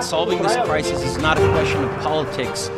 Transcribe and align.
Solving 0.00 0.42
this 0.42 0.56
crisis 0.64 1.04
is 1.04 1.18
not 1.18 1.36
a 1.36 1.52
question 1.52 1.84
of 1.84 1.90
politics, 2.00 2.70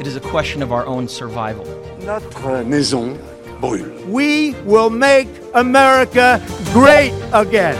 it 0.00 0.06
is 0.06 0.16
a 0.16 0.20
question 0.20 0.62
of 0.62 0.72
our 0.72 0.86
own 0.86 1.06
survival. 1.06 1.66
Notre 2.06 2.64
maison 2.64 3.18
brûle. 3.60 3.92
We 4.08 4.54
will 4.64 4.88
make 4.88 5.28
America 5.52 6.40
great 6.72 7.12
again. 7.34 7.76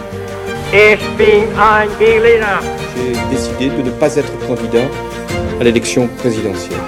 Ich 0.74 1.00
bin 1.16 1.48
ein 1.58 1.88
Berliner. 1.98 2.60
J'ai 2.94 3.14
décidé 3.30 3.70
de 3.70 3.82
ne 3.82 3.90
pas 3.92 4.16
être 4.16 4.38
candidat 4.46 4.86
à 5.58 5.64
l'élection 5.64 6.08
présidentielle. 6.18 6.80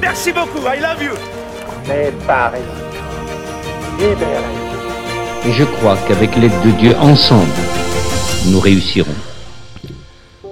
Merci 0.00 0.32
beaucoup, 0.32 0.66
I 0.66 0.80
love 0.80 1.02
you. 1.02 1.12
Mais 1.86 2.10
Paris, 2.26 2.62
libéré. 3.98 4.63
Et 5.46 5.52
je 5.52 5.64
crois 5.64 5.98
qu'avec 6.08 6.36
l'aide 6.36 6.52
de 6.64 6.70
Dieu, 6.70 6.96
ensemble, 6.98 7.50
nous 8.50 8.58
réussirons. 8.60 9.12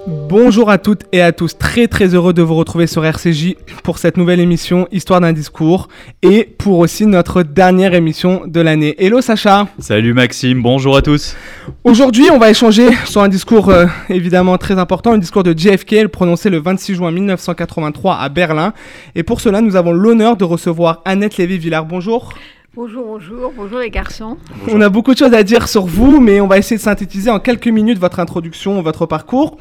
Bonjour 0.05 0.69
à 0.69 0.77
toutes 0.77 1.03
et 1.11 1.21
à 1.21 1.31
tous, 1.31 1.57
très 1.57 1.87
très 1.87 2.13
heureux 2.13 2.33
de 2.33 2.43
vous 2.43 2.53
retrouver 2.53 2.85
sur 2.85 3.03
RCJ 3.03 3.55
pour 3.81 3.97
cette 3.97 4.17
nouvelle 4.17 4.39
émission 4.39 4.87
Histoire 4.91 5.21
d'un 5.21 5.33
discours 5.33 5.87
et 6.21 6.43
pour 6.43 6.77
aussi 6.77 7.07
notre 7.07 7.41
dernière 7.41 7.95
émission 7.95 8.43
de 8.45 8.61
l'année. 8.61 8.93
Hello 9.03 9.21
Sacha 9.21 9.67
Salut 9.79 10.13
Maxime, 10.13 10.61
bonjour 10.61 10.95
à 10.95 11.01
tous 11.01 11.35
Aujourd'hui 11.83 12.25
on 12.31 12.37
va 12.37 12.51
échanger 12.51 12.89
sur 13.05 13.21
un 13.21 13.29
discours 13.29 13.69
euh, 13.69 13.87
évidemment 14.09 14.57
très 14.57 14.77
important, 14.77 15.13
un 15.13 15.17
discours 15.17 15.43
de 15.43 15.57
JFK 15.57 16.07
prononcé 16.07 16.49
le 16.49 16.59
26 16.59 16.95
juin 16.95 17.11
1983 17.11 18.17
à 18.17 18.29
Berlin 18.29 18.73
et 19.15 19.23
pour 19.23 19.41
cela 19.41 19.61
nous 19.61 19.75
avons 19.75 19.93
l'honneur 19.93 20.37
de 20.37 20.43
recevoir 20.43 21.01
Annette 21.05 21.37
Lévy-Villard. 21.37 21.85
Bonjour 21.85 22.33
Bonjour, 22.75 23.05
bonjour, 23.05 23.53
bonjour 23.55 23.77
les 23.77 23.91
garçons. 23.91 24.35
On 24.67 24.81
a 24.81 24.89
beaucoup 24.89 25.13
de 25.13 25.19
choses 25.19 25.35
à 25.35 25.43
dire 25.43 25.67
sur 25.67 25.85
vous, 25.85 26.19
mais 26.19 26.41
on 26.41 26.47
va 26.47 26.57
essayer 26.57 26.77
de 26.77 26.81
synthétiser 26.81 27.29
en 27.29 27.39
quelques 27.39 27.67
minutes 27.67 27.99
votre 27.99 28.19
introduction, 28.19 28.81
votre 28.81 29.05
parcours. 29.05 29.59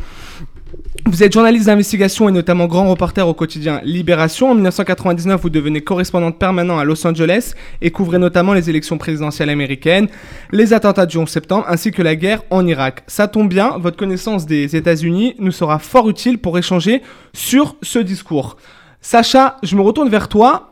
Vous 1.04 1.22
êtes 1.22 1.34
journaliste 1.34 1.66
d'investigation 1.66 2.30
et 2.30 2.32
notamment 2.32 2.66
grand 2.66 2.88
reporter 2.88 3.28
au 3.28 3.34
quotidien 3.34 3.82
Libération. 3.84 4.52
En 4.52 4.54
1999, 4.54 5.42
vous 5.42 5.50
devenez 5.50 5.82
correspondante 5.82 6.38
permanente 6.38 6.80
à 6.80 6.84
Los 6.84 7.06
Angeles 7.06 7.52
et 7.82 7.90
couvrez 7.90 8.16
notamment 8.16 8.54
les 8.54 8.70
élections 8.70 8.96
présidentielles 8.96 9.50
américaines, 9.50 10.08
les 10.50 10.72
attentats 10.72 11.04
du 11.04 11.18
11 11.18 11.28
septembre 11.28 11.66
ainsi 11.68 11.90
que 11.90 12.00
la 12.00 12.16
guerre 12.16 12.42
en 12.48 12.66
Irak. 12.66 13.02
Ça 13.08 13.28
tombe 13.28 13.50
bien, 13.50 13.76
votre 13.76 13.98
connaissance 13.98 14.46
des 14.46 14.74
États-Unis 14.74 15.34
nous 15.38 15.52
sera 15.52 15.78
fort 15.78 16.08
utile 16.08 16.38
pour 16.38 16.56
échanger 16.56 17.02
sur 17.34 17.76
ce 17.82 17.98
discours. 17.98 18.56
Sacha, 19.02 19.58
je 19.62 19.76
me 19.76 19.82
retourne 19.82 20.08
vers 20.08 20.28
toi. 20.28 20.71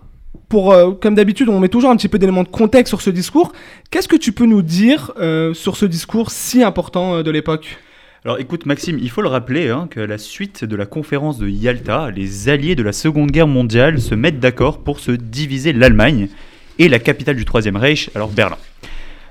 Pour, 0.51 0.73
euh, 0.73 0.91
comme 0.91 1.15
d'habitude, 1.15 1.48
on 1.48 1.61
met 1.61 1.69
toujours 1.69 1.91
un 1.91 1.97
petit 1.97 2.09
peu 2.09 2.19
d'éléments 2.19 2.43
de 2.43 2.48
contexte 2.48 2.89
sur 2.89 3.01
ce 3.01 3.11
discours. 3.11 3.53
Qu'est-ce 3.93 4.09
que 4.09 4.17
tu 4.17 4.33
peux 4.33 4.47
nous 4.47 4.62
dire 4.62 5.12
euh, 5.20 5.55
sur 5.55 5.77
ce 5.77 5.87
discours 5.87 6.33
si 6.33 6.65
important 6.65 7.15
euh, 7.15 7.23
de 7.23 7.31
l'époque? 7.31 7.79
Alors 8.25 8.41
écoute 8.41 8.67
Maxime, 8.67 8.98
il 9.01 9.11
faut 9.11 9.23
le 9.23 9.28
rappeler 9.28 9.69
hein, 9.69 9.89
qu'à 9.89 10.09
la 10.09 10.19
suite 10.19 10.65
de 10.65 10.75
la 10.75 10.87
conférence 10.87 11.39
de 11.39 11.48
Yalta, 11.48 12.11
les 12.11 12.48
alliés 12.48 12.75
de 12.75 12.83
la 12.83 12.93
Seconde 12.93 13.31
Guerre 13.31 13.47
mondiale 13.47 14.01
se 14.01 14.17
mettent 14.17 14.41
d'accord 14.41 14.81
pour 14.81 14.98
se 14.98 15.12
diviser 15.12 15.73
l'Allemagne 15.73 16.28
et 16.81 16.89
la 16.89 16.98
capitale 16.98 17.37
du 17.37 17.45
Troisième 17.45 17.77
Reich, 17.77 18.11
alors 18.17 18.28
Berlin. 18.28 18.59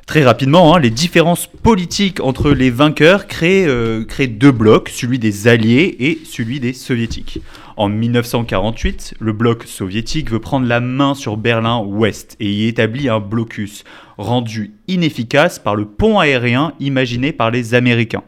Très 0.06 0.24
rapidement, 0.24 0.74
hein, 0.74 0.80
les 0.80 0.90
différences 0.90 1.48
politiques 1.48 2.22
entre 2.22 2.50
les 2.52 2.72
vainqueurs 2.72 3.28
créent, 3.28 3.68
créent 4.08 4.26
deux 4.26 4.52
blocs, 4.52 4.90
celui 4.90 5.20
des 5.20 5.48
Alliés 5.48 5.98
et 6.00 6.20
celui 6.26 6.60
des 6.60 6.74
Soviétiques. 6.74 7.42
En 7.80 7.88
1948, 7.88 9.14
le 9.22 9.32
bloc 9.32 9.64
soviétique 9.64 10.30
veut 10.32 10.42
prendre 10.42 10.68
la 10.68 10.82
main 10.82 11.14
sur 11.14 11.38
Berlin-Ouest 11.38 12.36
et 12.42 12.52
y 12.52 12.68
établit 12.68 13.08
un 13.08 13.22
blocus, 13.22 13.86
rendu 14.18 14.74
inefficace 14.90 15.60
par 15.60 15.78
le 15.78 15.86
pont 15.86 16.20
aérien 16.20 16.74
imaginé 16.82 17.32
par 17.32 17.52
les 17.52 17.76
Américains. 17.76 18.26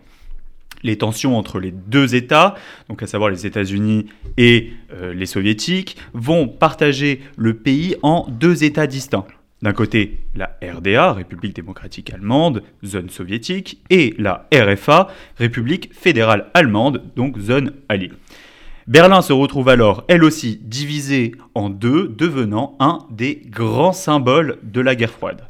Les 0.84 0.98
tensions 0.98 1.38
entre 1.38 1.60
les 1.60 1.72
deux 1.72 2.16
États, 2.16 2.56
donc 2.88 3.04
à 3.04 3.08
savoir 3.08 3.30
les 3.30 3.46
États-Unis 3.46 4.06
et 4.38 4.72
euh, 4.94 5.14
les 5.14 5.26
Soviétiques, 5.26 5.98
vont 6.14 6.48
partager 6.48 7.20
le 7.36 7.58
pays 7.58 7.98
en 8.04 8.26
deux 8.30 8.64
États 8.64 8.88
distincts. 8.88 9.28
D'un 9.62 9.74
côté, 9.74 10.22
la 10.34 10.58
RDA, 10.64 11.12
République 11.12 11.56
démocratique 11.56 12.12
allemande, 12.14 12.64
zone 12.84 13.10
soviétique, 13.10 13.80
et 13.90 14.16
la 14.18 14.48
RFA, 14.52 15.10
République 15.38 15.94
fédérale 15.94 16.48
allemande, 16.54 17.04
donc 17.16 17.38
zone 17.38 17.74
alliée. 17.88 18.12
Berlin 18.92 19.22
se 19.22 19.32
retrouve 19.32 19.70
alors, 19.70 20.04
elle 20.10 20.22
aussi, 20.22 20.60
divisée 20.62 21.32
en 21.56 21.70
deux, 21.70 22.10
devenant 22.10 22.76
un 22.82 23.06
des 23.10 23.42
grands 23.50 23.94
symboles 23.94 24.58
de 24.64 24.82
la 24.82 24.96
guerre 24.96 25.12
froide. 25.14 25.46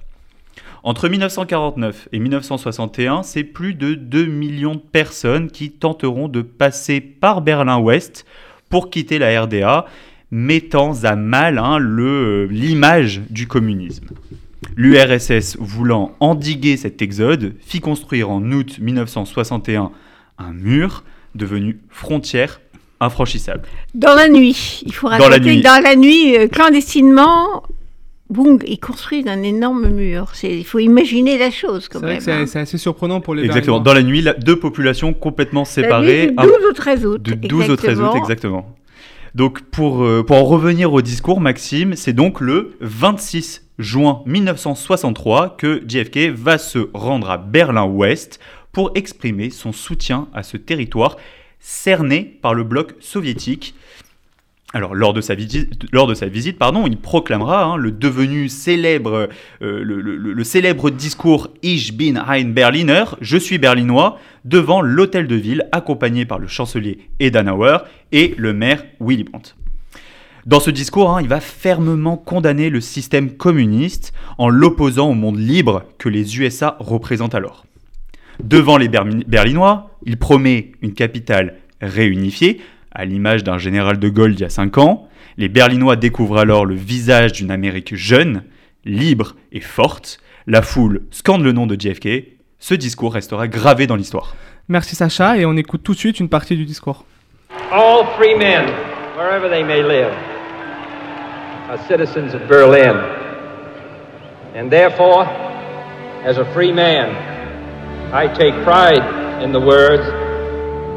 Entre 0.84 1.10
1949 1.10 2.08
et 2.12 2.20
1961, 2.20 3.24
c'est 3.24 3.44
plus 3.44 3.74
de 3.74 3.96
2 3.96 4.28
millions 4.28 4.76
de 4.76 4.80
personnes 4.80 5.50
qui 5.50 5.72
tenteront 5.72 6.28
de 6.28 6.44
passer 6.44 7.02
par 7.02 7.42
Berlin-Ouest 7.42 8.28
pour 8.70 8.92
quitter 8.92 9.18
la 9.18 9.42
RDA 9.42 9.88
mettant 10.30 10.94
à 11.04 11.16
mal 11.16 11.58
hein, 11.58 11.80
le- 11.80 12.46
l'image 12.46 13.22
du 13.32 13.48
communisme. 13.48 14.06
L'URSS 14.76 15.58
voulant 15.60 16.16
endiguer 16.20 16.78
cet 16.78 17.02
exode 17.02 17.56
fit 17.60 17.80
construire 17.80 18.30
en 18.30 18.52
août 18.52 18.78
1961 18.80 19.92
un 20.38 20.54
mur 20.54 21.04
devenu 21.34 21.80
frontière 21.90 22.62
infranchissable. 23.02 23.64
Dans 23.96 24.16
la 24.16 24.30
nuit, 24.30 24.82
il 24.86 24.94
faut 24.94 25.08
Dans 25.10 25.18
la 25.18 25.26
raconter 25.26 25.42
nuit. 25.56 25.62
que 25.62 25.68
dans 25.68 25.84
la 25.84 25.96
nuit, 25.96 26.38
euh, 26.38 26.48
clandestinement, 26.48 27.64
boum, 28.30 28.60
ils 28.66 28.80
construisent 28.80 29.28
un 29.28 29.44
énorme 29.44 29.90
mur. 29.90 30.30
C'est- 30.34 30.58
Il 30.60 30.64
faut 30.66 30.80
imaginer 30.80 31.38
la 31.38 31.52
chose 31.52 31.90
quand 31.90 32.00
même. 32.02 32.20
c'est 32.22 32.32
hein. 32.32 32.46
c'est 32.46 32.60
assez 32.60 32.78
surprenant 32.78 33.20
pour 33.20 33.36
les 33.36 33.44
Exactement. 33.44 33.80
Dans 33.82 33.94
la 33.94 34.04
nuit, 34.04 34.22
la- 34.22 34.34
deux 34.34 34.58
populations 34.58 35.14
complètement 35.14 35.62
La 35.62 35.66
nuit 35.66 35.74
séparées. 35.74 36.28
du 36.28 36.34
un- 36.38 36.44
12 36.44 36.66
au 36.70 36.74
13 36.74 37.06
août. 37.06 37.22
De 37.22 37.34
12 37.34 37.70
au 37.70 37.76
13 37.76 38.00
août, 38.00 38.16
exactement. 38.16 38.18
exactement. 38.24 38.76
Donc, 39.36 39.62
pour, 39.62 40.04
euh, 40.04 40.24
pour 40.26 40.36
en 40.38 40.44
revenir 40.44 40.92
au 40.94 41.02
discours, 41.02 41.40
Maxime, 41.40 41.96
c'est 41.96 42.12
donc 42.14 42.42
le 42.42 42.76
26 42.82 43.66
juin 43.80 44.22
1963 44.26 45.56
que 45.58 45.82
JFK 45.88 46.30
va 46.36 46.58
se 46.58 46.90
rendre 46.94 47.30
à 47.32 47.38
Berlin-Ouest 47.38 48.40
pour 48.72 48.92
exprimer 48.96 49.50
son 49.50 49.72
soutien 49.72 50.28
à 50.34 50.44
ce 50.44 50.58
territoire 50.58 51.18
cerné 51.62 52.38
par 52.42 52.54
le 52.54 52.64
bloc 52.64 52.96
soviétique. 53.00 53.76
Alors, 54.74 54.96
lors 54.96 55.14
de 55.14 55.20
sa, 55.20 55.36
visite, 55.36 55.86
lors 55.92 56.08
de 56.08 56.52
pardon, 56.52 56.88
il 56.88 56.98
proclamera 56.98 57.66
hein, 57.66 57.76
le 57.76 57.92
devenu 57.92 58.48
célèbre, 58.48 59.28
euh, 59.62 59.84
le 59.84 60.44
célèbre 60.46 60.90
discours 60.90 61.50
Ich 61.62 61.94
bin 61.98 62.16
ein 62.16 62.54
Berliner, 62.54 63.04
je 63.20 63.38
suis 63.38 63.58
berlinois, 63.58 64.18
devant 64.46 64.82
l'hôtel 64.82 65.28
de 65.28 65.36
ville, 65.36 65.68
accompagné 65.74 66.26
par 66.26 66.40
le 66.40 66.48
chancelier 66.48 67.00
Edenauer 67.20 67.80
et 68.14 68.34
le 68.38 68.54
maire 68.54 68.86
Willy 69.02 69.26
Brandt. 69.26 69.56
Dans 70.46 70.62
ce 70.62 70.72
discours, 70.72 71.16
hein, 71.16 71.22
il 71.22 71.28
va 71.28 71.42
fermement 71.42 72.18
condamner 72.18 72.70
le 72.70 72.82
système 72.82 73.36
communiste 73.36 74.14
en 74.38 74.50
l'opposant 74.50 75.10
au 75.10 75.14
monde 75.14 75.38
libre 75.38 75.84
que 76.00 76.10
les 76.10 76.40
USA 76.40 76.78
représentent 76.80 77.36
alors. 77.36 77.66
Devant 78.44 78.78
les 78.78 78.88
Berlinois, 78.90 79.92
il 80.06 80.18
promet 80.18 80.72
une 80.82 80.94
capitale 80.94 81.56
réunifiée, 81.82 82.62
à 82.94 83.06
l'image 83.06 83.44
d'un 83.44 83.58
général 83.58 84.00
de 84.00 84.10
Gaulle 84.10 84.36
d'il 84.36 84.42
y 84.42 84.46
a 84.46 84.50
5 84.50 84.78
ans. 84.78 85.08
Les 85.38 85.48
Berlinois 85.48 85.96
découvrent 85.96 86.40
alors 86.40 86.66
le 86.66 86.76
visage 86.76 87.34
d'une 87.34 87.52
Amérique 87.52 87.96
jeune, 87.96 88.44
libre 88.84 89.36
et 89.52 89.62
forte. 89.62 90.20
La 90.48 90.62
foule 90.62 91.04
scande 91.12 91.44
le 91.44 91.52
nom 91.52 91.68
de 91.68 91.80
JFK. 91.80 92.26
Ce 92.60 92.74
discours 92.74 93.14
restera 93.14 93.48
gravé 93.48 93.88
dans 93.88 93.96
l'histoire. 93.96 94.36
Merci 94.68 94.96
Sacha 94.96 95.38
et 95.38 95.46
on 95.46 95.56
écoute 95.56 95.84
tout 95.84 95.94
de 95.94 96.00
suite 96.00 96.20
une 96.20 96.30
partie 96.30 96.56
du 96.56 96.66
discours. 96.66 97.06
All 97.72 98.06
free 98.18 98.36
men, 98.36 98.66
wherever 99.18 99.50
they 99.50 99.64
may 99.64 99.82
live, 99.82 100.12
are 101.70 101.80
citizens 101.88 102.34
of 102.34 102.48
Berlin. 102.48 102.98
And 104.56 104.70
therefore, 104.70 105.26
as 106.26 106.38
a 106.38 106.46
free 106.54 106.74
man, 106.74 107.10
I 108.14 108.28
take 108.38 108.54
pride 108.64 109.04
in 109.44 109.52
the 109.54 109.60
words, 109.62 110.04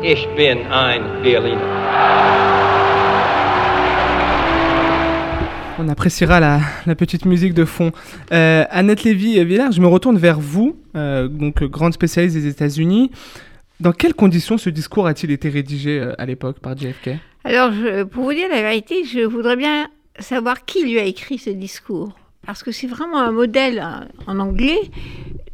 Ich 0.02 0.26
bin 0.36 0.58
ein 0.70 1.22
Berliner. 1.22 1.60
On 5.78 5.88
appréciera 5.88 6.40
la, 6.40 6.60
la 6.86 6.94
petite 6.94 7.24
musique 7.24 7.54
de 7.54 7.64
fond. 7.64 7.90
Euh, 8.32 8.64
Annette 8.70 9.02
Lévy-Villard, 9.04 9.72
je 9.72 9.80
me 9.80 9.86
retourne 9.86 10.18
vers 10.18 10.38
vous, 10.40 10.76
euh, 10.96 11.26
donc 11.28 11.62
grande 11.64 11.92
spécialiste 11.94 12.36
des 12.36 12.46
États-Unis. 12.46 13.10
Dans 13.80 13.92
quelles 13.92 14.14
conditions 14.14 14.56
ce 14.58 14.70
discours 14.70 15.06
a-t-il 15.06 15.32
été 15.32 15.48
rédigé 15.48 15.98
euh, 16.00 16.12
à 16.18 16.26
l'époque 16.26 16.58
par 16.60 16.76
JFK 16.76 17.10
Alors, 17.44 17.72
je- 17.72 18.02
pour 18.04 18.24
vous 18.24 18.32
dire 18.34 18.48
la 18.50 18.60
vérité, 18.62 19.04
je 19.04 19.20
voudrais 19.24 19.56
bien 19.56 19.88
savoir 20.18 20.64
qui 20.64 20.84
lui 20.84 20.98
a 20.98 21.04
écrit 21.04 21.38
ce 21.38 21.50
discours. 21.50 22.12
Parce 22.46 22.62
que 22.62 22.72
c'est 22.72 22.86
vraiment 22.86 23.18
un 23.20 23.32
modèle 23.32 23.78
hein, 23.78 24.08
en 24.26 24.38
anglais 24.38 24.90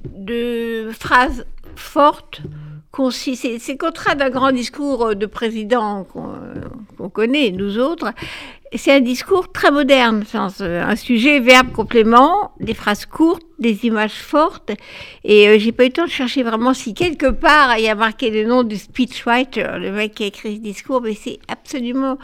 de 0.04 0.90
phrases 0.92 1.46
fortes, 1.76 2.42
concises. 2.90 3.40
C'est- 3.58 3.76
contraire 3.76 4.16
d'un 4.16 4.30
grand 4.30 4.52
discours 4.52 5.14
de 5.14 5.26
président 5.26 6.04
qu'on 6.04 7.08
connaît, 7.08 7.50
nous 7.52 7.78
autres. 7.78 8.12
c'est 8.76 8.92
un 8.92 9.00
discours 9.00 9.50
très 9.50 9.72
moderne, 9.72 10.22
euh, 10.60 10.84
un 10.84 10.94
sujet, 10.96 11.40
verbe, 11.40 11.72
complément, 11.72 12.52
des 12.60 12.74
phrases 12.74 13.04
courtes, 13.04 13.42
des 13.58 13.84
images 13.84 14.12
fortes. 14.14 14.70
Et 15.24 15.48
euh, 15.48 15.58
j'ai 15.58 15.72
pas 15.72 15.84
eu 15.84 15.88
le 15.88 15.92
temps 15.92 16.04
de 16.04 16.10
chercher 16.10 16.44
vraiment 16.44 16.72
si 16.72 16.94
quelque 16.94 17.30
part 17.30 17.76
il 17.78 17.84
y 17.84 17.88
a 17.88 17.96
marqué 17.96 18.30
le 18.30 18.44
nom 18.44 18.62
du 18.62 18.76
speechwriter, 18.76 19.66
le 19.78 19.90
mec 19.90 20.14
qui 20.14 20.22
a 20.22 20.26
écrit 20.26 20.56
ce 20.56 20.60
discours, 20.60 21.00
mais 21.00 21.14
c'est 21.14 21.40
absolument, 21.48 22.16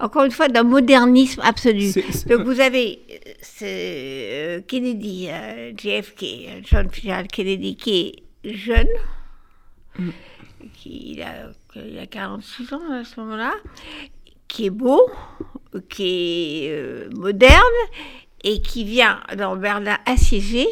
encore 0.00 0.24
une 0.24 0.30
fois, 0.30 0.48
d'un 0.48 0.62
modernisme 0.62 1.40
absolu. 1.44 1.92
Donc 2.26 2.42
vous 2.42 2.60
avez 2.60 3.00
euh, 3.10 3.32
ce, 3.42 3.64
euh, 3.64 4.60
Kennedy, 4.66 5.28
euh, 5.30 5.72
JFK, 5.76 6.64
John 6.64 6.90
Fitzgerald 6.90 7.30
Kennedy, 7.30 7.76
qui 7.76 8.24
est 8.44 8.54
jeune, 8.54 8.88
qui 10.74 11.12
il 11.12 11.22
a, 11.22 11.50
il 11.76 11.98
a 11.98 12.06
46 12.06 12.72
ans 12.72 12.92
à 12.92 13.04
ce 13.04 13.20
moment-là, 13.20 13.52
qui 14.48 14.66
est 14.66 14.70
beau, 14.70 15.08
qui 15.88 16.64
est 16.66 16.70
euh, 16.70 17.08
moderne 17.14 17.60
et 18.44 18.60
qui 18.60 18.84
vient 18.84 19.20
dans 19.36 19.56
Berlin 19.56 19.98
assiégé 20.06 20.66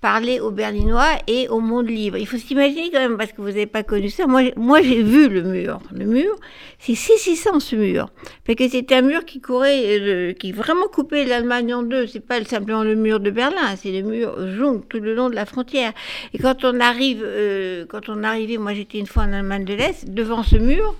parler 0.00 0.38
aux 0.38 0.50
Berlinois 0.52 1.18
et 1.26 1.48
au 1.48 1.58
monde 1.60 1.88
libre. 1.88 2.16
Il 2.18 2.26
faut 2.26 2.36
s'imaginer 2.36 2.90
quand 2.92 3.00
même, 3.00 3.16
parce 3.16 3.32
que 3.32 3.40
vous 3.40 3.48
n'avez 3.48 3.66
pas 3.66 3.82
connu 3.82 4.10
ça, 4.10 4.26
moi, 4.28 4.44
j'ai- 4.44 4.54
moi 4.56 4.80
j'ai 4.80 5.02
vu 5.02 5.28
le 5.28 5.42
mur. 5.42 5.80
Le 5.92 6.04
mur, 6.06 6.36
c'est 6.78 6.94
saisissant 6.94 7.58
ce 7.58 7.74
mur. 7.74 8.08
Parce 8.46 8.56
que 8.56 8.68
c'était 8.68 8.94
un 8.96 9.02
mur 9.02 9.24
qui 9.24 9.40
courait, 9.40 9.98
euh, 9.98 10.32
qui 10.34 10.52
vraiment 10.52 10.86
coupait 10.86 11.24
l'Allemagne 11.24 11.74
en 11.74 11.82
deux. 11.82 12.06
C'est 12.06 12.24
pas 12.24 12.42
simplement 12.44 12.84
le 12.84 12.94
mur 12.94 13.18
de 13.18 13.30
Berlin, 13.30 13.74
c'est 13.76 13.90
le 13.90 14.02
mur 14.02 14.36
jonc 14.56 14.82
tout 14.88 15.00
le 15.00 15.14
long 15.14 15.30
de 15.30 15.34
la 15.34 15.46
frontière. 15.46 15.92
Et 16.32 16.38
quand 16.38 16.64
on 16.64 16.78
arrive, 16.78 17.22
euh, 17.24 17.84
quand 17.88 18.08
on 18.08 18.22
arrivait, 18.22 18.56
moi 18.58 18.74
j'étais 18.74 18.98
une 18.98 19.06
fois 19.06 19.24
en 19.24 19.32
Allemagne 19.32 19.64
de 19.64 19.74
l'Est, 19.74 20.08
devant 20.14 20.44
ce 20.44 20.56
mur, 20.56 20.94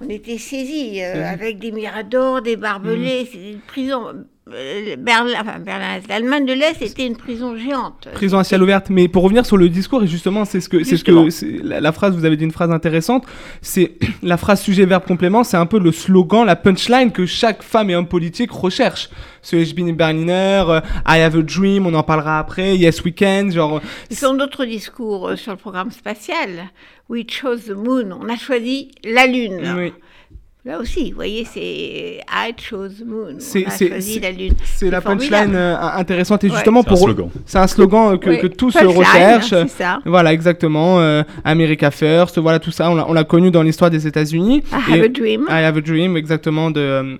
on 0.00 0.08
était 0.08 0.38
saisis 0.38 1.02
euh, 1.02 1.24
avec 1.26 1.58
des 1.58 1.72
miradors, 1.72 2.42
des 2.42 2.56
barbelés, 2.56 3.28
c'est 3.30 3.50
une 3.54 3.58
prison. 3.60 4.24
Euh, 4.52 4.96
Berlin, 4.96 5.38
enfin 5.40 5.58
Berlin, 5.58 6.00
l'Allemagne 6.08 6.46
de 6.46 6.52
l'Est 6.52 6.82
était 6.82 7.06
une 7.06 7.16
prison 7.16 7.56
géante. 7.56 8.08
Prison 8.14 8.38
à 8.38 8.44
ciel 8.44 8.62
ouvert. 8.62 8.80
Mais 8.88 9.08
pour 9.08 9.22
revenir 9.22 9.46
sur 9.46 9.56
le 9.56 9.68
discours, 9.68 10.02
et 10.02 10.06
justement, 10.06 10.44
c'est 10.44 10.60
ce 10.60 10.68
que, 10.68 10.84
c'est 10.84 10.96
ce 10.96 11.04
que, 11.04 11.62
la, 11.62 11.80
la 11.80 11.92
phrase, 11.92 12.14
vous 12.16 12.24
avez 12.24 12.36
dit 12.36 12.44
une 12.44 12.50
phrase 12.50 12.70
intéressante, 12.70 13.24
c'est 13.62 13.92
la 14.22 14.36
phrase 14.36 14.60
sujet, 14.60 14.86
verbe, 14.86 15.04
complément, 15.04 15.44
c'est 15.44 15.56
un 15.56 15.66
peu 15.66 15.78
le 15.78 15.92
slogan, 15.92 16.44
la 16.44 16.56
punchline 16.56 17.12
que 17.12 17.26
chaque 17.26 17.62
femme 17.62 17.90
et 17.90 17.96
homme 17.96 18.08
politique 18.08 18.50
recherche. 18.50 19.10
Ce 19.42 19.56
Ich 19.56 19.74
bin 19.74 19.92
Berliner, 19.92 20.64
euh, 20.68 20.80
I 21.06 21.20
have 21.20 21.36
a 21.36 21.42
dream, 21.42 21.86
on 21.86 21.94
en 21.94 22.02
parlera 22.02 22.38
après, 22.38 22.76
Yes 22.76 23.02
Weekend, 23.04 23.52
genre. 23.52 23.80
Ils 24.10 24.16
sont 24.16 24.34
d'autres 24.34 24.64
discours 24.64 25.28
euh, 25.28 25.36
sur 25.36 25.52
le 25.52 25.58
programme 25.58 25.90
spatial. 25.90 26.70
We 27.08 27.24
chose 27.28 27.64
the 27.64 27.70
moon. 27.70 28.12
On 28.12 28.28
a 28.28 28.36
choisi 28.36 28.90
la 29.04 29.26
Lune. 29.26 29.74
Oui. 29.76 29.92
Là 30.62 30.78
aussi, 30.78 31.08
vous 31.10 31.16
voyez, 31.16 31.46
c'est 31.50 32.20
I 32.30 32.52
chose 32.58 32.96
the 33.00 33.06
moon. 33.06 33.36
C'est- 33.38 33.64
On 33.64 33.68
a 33.68 33.70
c'est- 33.70 33.88
choisi 33.88 34.14
c'est- 34.14 34.20
la 34.20 34.30
Lune. 34.30 34.52
C'est 34.62 34.90
la 34.90 35.00
formidable. 35.00 35.30
punchline 35.46 35.54
euh, 35.56 35.76
intéressante 35.96 36.44
et 36.44 36.48
Ouais. 36.48 36.54
justement 36.54 36.82
C'est 36.82 36.88
un 36.88 36.90
pour 36.92 36.98
slogan. 36.98 37.30
c'est 37.46 37.58
un 37.58 37.66
slogan 37.66 38.12
euh, 38.12 38.16
que, 38.18 38.28
Oui. 38.28 38.38
que 38.40 38.46
tous 38.46 38.70
se 38.70 38.78
Punchline, 38.78 38.98
recherchent. 38.98 39.48
c'est 39.48 39.68
ça. 39.68 40.00
Voilà 40.04 40.34
exactement. 40.34 41.00
euh, 41.00 41.22
America 41.44 41.90
First, 41.90 42.38
voilà 42.38 42.58
tout 42.58 42.72
ça. 42.72 42.90
On 42.90 42.94
l'a- 42.94 43.08
on 43.08 43.14
l'a 43.14 43.24
connu 43.24 43.50
dans 43.50 43.62
l'histoire 43.62 43.90
des 43.90 44.06
États-Unis. 44.06 44.62
I 44.70 44.90
Et- 44.90 44.98
have 44.98 45.04
a 45.04 45.08
dream 45.08 45.46
I 45.48 45.52
have 45.64 45.78
a 45.78 45.80
dream, 45.80 46.18
exactement 46.18 46.70
de 46.70 46.80
euh, 46.80 47.16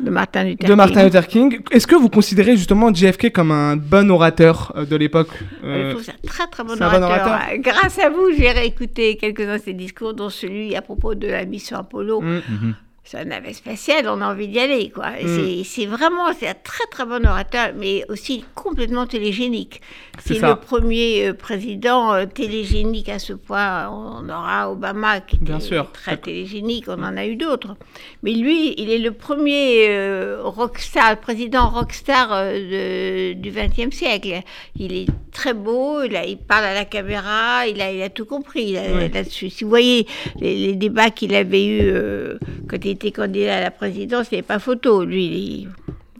de 0.00 0.10
Martin 0.10 0.44
Luther 0.44 0.68
de 0.68 0.74
Martin 0.74 0.94
King. 0.94 1.04
Luther 1.04 1.26
King. 1.26 1.60
Est-ce 1.70 1.86
que 1.86 1.94
vous 1.94 2.08
considérez 2.08 2.56
justement 2.56 2.92
JFK 2.92 3.32
comme 3.32 3.50
un 3.50 3.76
bon 3.76 4.10
orateur 4.10 4.72
euh, 4.76 4.84
de 4.84 4.96
l'époque 4.96 5.30
Je 5.62 5.68
euh, 5.68 5.90
trouve 5.92 6.04
ça 6.04 6.12
très 6.26 6.46
très 6.46 6.64
bon 6.64 6.80
orateur. 6.80 7.38
Grâce 7.58 7.98
à 7.98 8.10
vous, 8.10 8.30
j'ai 8.36 8.50
réécouté 8.50 9.16
quelques-uns 9.16 9.56
de 9.56 9.62
ses 9.62 9.72
discours, 9.72 10.14
dont 10.14 10.30
celui 10.30 10.74
à 10.76 10.82
propos 10.82 11.14
de 11.14 11.28
la 11.28 11.44
mission 11.44 11.76
Apollo. 11.78 12.20
Mm. 12.20 12.74
C'est 13.10 13.16
un 13.16 13.24
navette 13.24 13.54
spatial, 13.54 14.06
on 14.06 14.20
a 14.20 14.30
envie 14.32 14.48
d'y 14.48 14.58
aller, 14.58 14.90
quoi. 14.90 15.06
Mm. 15.22 15.64
c'est- 15.64 15.86
vraiment, 15.86 16.30
c'est 16.38 16.48
un 16.48 16.52
très 16.62 16.84
très 16.90 17.06
bon 17.06 17.24
orateur, 17.26 17.68
mais 17.74 18.04
aussi 18.10 18.44
complètement 18.54 19.06
télégénique. 19.06 19.80
C'est 20.22 20.40
le 20.40 20.56
premier 20.56 21.28
euh, 21.28 21.32
président 21.32 22.12
euh, 22.12 22.26
télégénique 22.26 23.08
à 23.08 23.18
ce 23.18 23.32
point. 23.32 23.88
On 23.88 24.28
aura 24.28 24.70
Obama 24.70 25.20
qui 25.20 25.36
était 25.36 25.44
Bien 25.46 25.60
sûr. 25.60 25.90
très 25.92 26.18
télégénique, 26.18 26.84
on 26.88 27.02
en 27.02 27.16
a 27.16 27.24
eu 27.24 27.36
d'autres. 27.36 27.76
Mais 28.22 28.32
lui, 28.32 28.74
il 28.76 28.90
est 28.90 28.98
le 28.98 29.12
premier 29.12 29.86
euh, 29.88 30.42
rockstar, 30.42 31.18
président 31.18 31.70
rockstar 31.70 32.28
euh, 32.32 33.32
de- 33.32 33.40
du 33.40 33.50
XXe 33.50 33.94
siècle. 33.96 34.40
Il 34.76 34.92
est 34.92 35.06
très 35.32 35.54
beau, 35.54 36.02
il, 36.02 36.14
a- 36.14 36.26
il 36.26 36.36
parle 36.36 36.64
à 36.64 36.74
la 36.74 36.84
caméra, 36.84 37.66
il 37.66 37.80
a, 37.80 37.90
il 37.90 38.02
a 38.02 38.10
tout 38.10 38.26
compris 38.26 38.72
là-dessus. 38.72 39.48
Si 39.48 39.64
vous 39.64 39.70
voyez 39.70 40.06
les, 40.40 40.56
les 40.66 40.74
débats 40.74 41.08
qu'il 41.10 41.34
avait 41.34 41.64
eus 41.64 41.80
euh, 41.84 42.38
quand 42.68 42.84
il 42.84 42.97
candidat 43.06 43.56
à 43.56 43.60
la 43.60 43.70
présidence, 43.70 44.28
il 44.30 44.34
n'y 44.34 44.38
avait 44.38 44.46
pas 44.46 44.58
photo. 44.58 45.04
Lui, 45.04 45.24
il, 45.26 45.68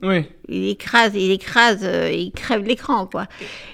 Oui. 0.02 0.24
il 0.48 0.68
écrase, 0.70 1.14
il 1.14 1.30
écrase, 1.30 1.80
euh, 1.82 2.10
il 2.10 2.32
crève 2.32 2.64
l'écran, 2.64 3.06
quoi. 3.06 3.26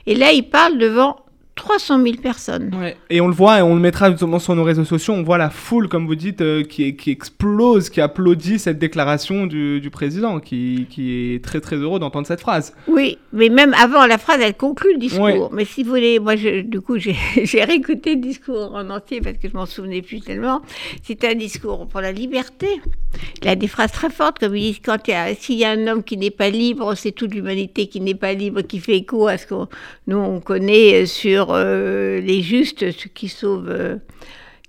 Et 0.06 0.14
là, 0.14 0.32
il 0.32 0.42
parle 0.48 0.78
devant 0.78 1.23
300 1.56 2.02
000 2.02 2.16
personnes. 2.16 2.74
Ouais. 2.80 2.96
Et 3.10 3.20
on 3.20 3.28
le 3.28 3.32
voit, 3.34 3.58
et 3.60 3.62
on 3.62 3.74
le 3.74 3.80
mettra 3.80 4.10
justement 4.10 4.38
sur 4.40 4.54
nos 4.56 4.64
réseaux 4.64 4.84
sociaux, 4.84 5.14
on 5.14 5.22
voit 5.22 5.38
la 5.38 5.50
foule, 5.50 5.88
comme 5.88 6.06
vous 6.06 6.16
dites, 6.16 6.40
euh, 6.40 6.64
qui, 6.64 6.96
qui 6.96 7.10
explose, 7.12 7.90
qui 7.90 8.00
applaudit 8.00 8.58
cette 8.58 8.78
déclaration 8.78 9.46
du, 9.46 9.80
du 9.80 9.90
président, 9.90 10.40
qui, 10.40 10.86
qui 10.90 11.34
est 11.34 11.44
très 11.44 11.60
très 11.60 11.76
heureux 11.76 12.00
d'entendre 12.00 12.26
cette 12.26 12.40
phrase. 12.40 12.74
Oui, 12.88 13.18
mais 13.32 13.48
même 13.50 13.72
avant 13.74 14.04
la 14.06 14.18
phrase, 14.18 14.38
elle 14.42 14.54
conclut 14.56 14.94
le 14.94 14.98
discours. 14.98 15.22
Ouais. 15.22 15.40
Mais 15.52 15.64
si 15.64 15.84
vous 15.84 15.90
voulez, 15.90 16.18
moi, 16.18 16.34
je, 16.36 16.62
du 16.62 16.80
coup, 16.80 16.98
j'ai 16.98 17.64
réécouté 17.64 18.16
le 18.16 18.20
discours 18.20 18.72
en 18.74 18.90
entier 18.90 19.20
parce 19.20 19.36
que 19.38 19.48
je 19.48 19.54
m'en 19.54 19.66
souvenais 19.66 20.02
plus 20.02 20.20
tellement. 20.20 20.60
C'est 21.04 21.24
un 21.24 21.34
discours 21.34 21.86
pour 21.86 22.00
la 22.00 22.10
liberté. 22.12 22.66
Il 23.42 23.48
a 23.48 23.54
des 23.54 23.68
phrases 23.68 23.92
très 23.92 24.10
fortes, 24.10 24.40
comme 24.40 24.56
il 24.56 24.72
dit 24.72 24.80
quand 24.80 24.98
il 25.06 25.12
y 25.12 25.14
a- 25.14 25.34
s'il 25.36 25.56
y 25.56 25.64
a 25.64 25.70
un 25.70 25.86
homme 25.86 26.02
qui 26.02 26.16
n'est 26.16 26.32
pas 26.32 26.50
libre, 26.50 26.94
c'est 26.96 27.12
toute 27.12 27.32
l'humanité 27.32 27.86
qui 27.86 28.00
n'est 28.00 28.14
pas 28.16 28.32
libre, 28.32 28.62
qui 28.62 28.80
fait 28.80 28.96
écho 28.96 29.28
à 29.28 29.38
ce 29.38 29.46
que 29.46 29.54
nous 30.08 30.16
on 30.16 30.40
connaît 30.40 31.02
euh, 31.02 31.06
euh, 31.52 32.20
les 32.20 32.42
justes, 32.42 32.90
ceux 32.90 33.10
qui 33.12 33.28
sauvent. 33.28 33.68
euh, 33.68 33.96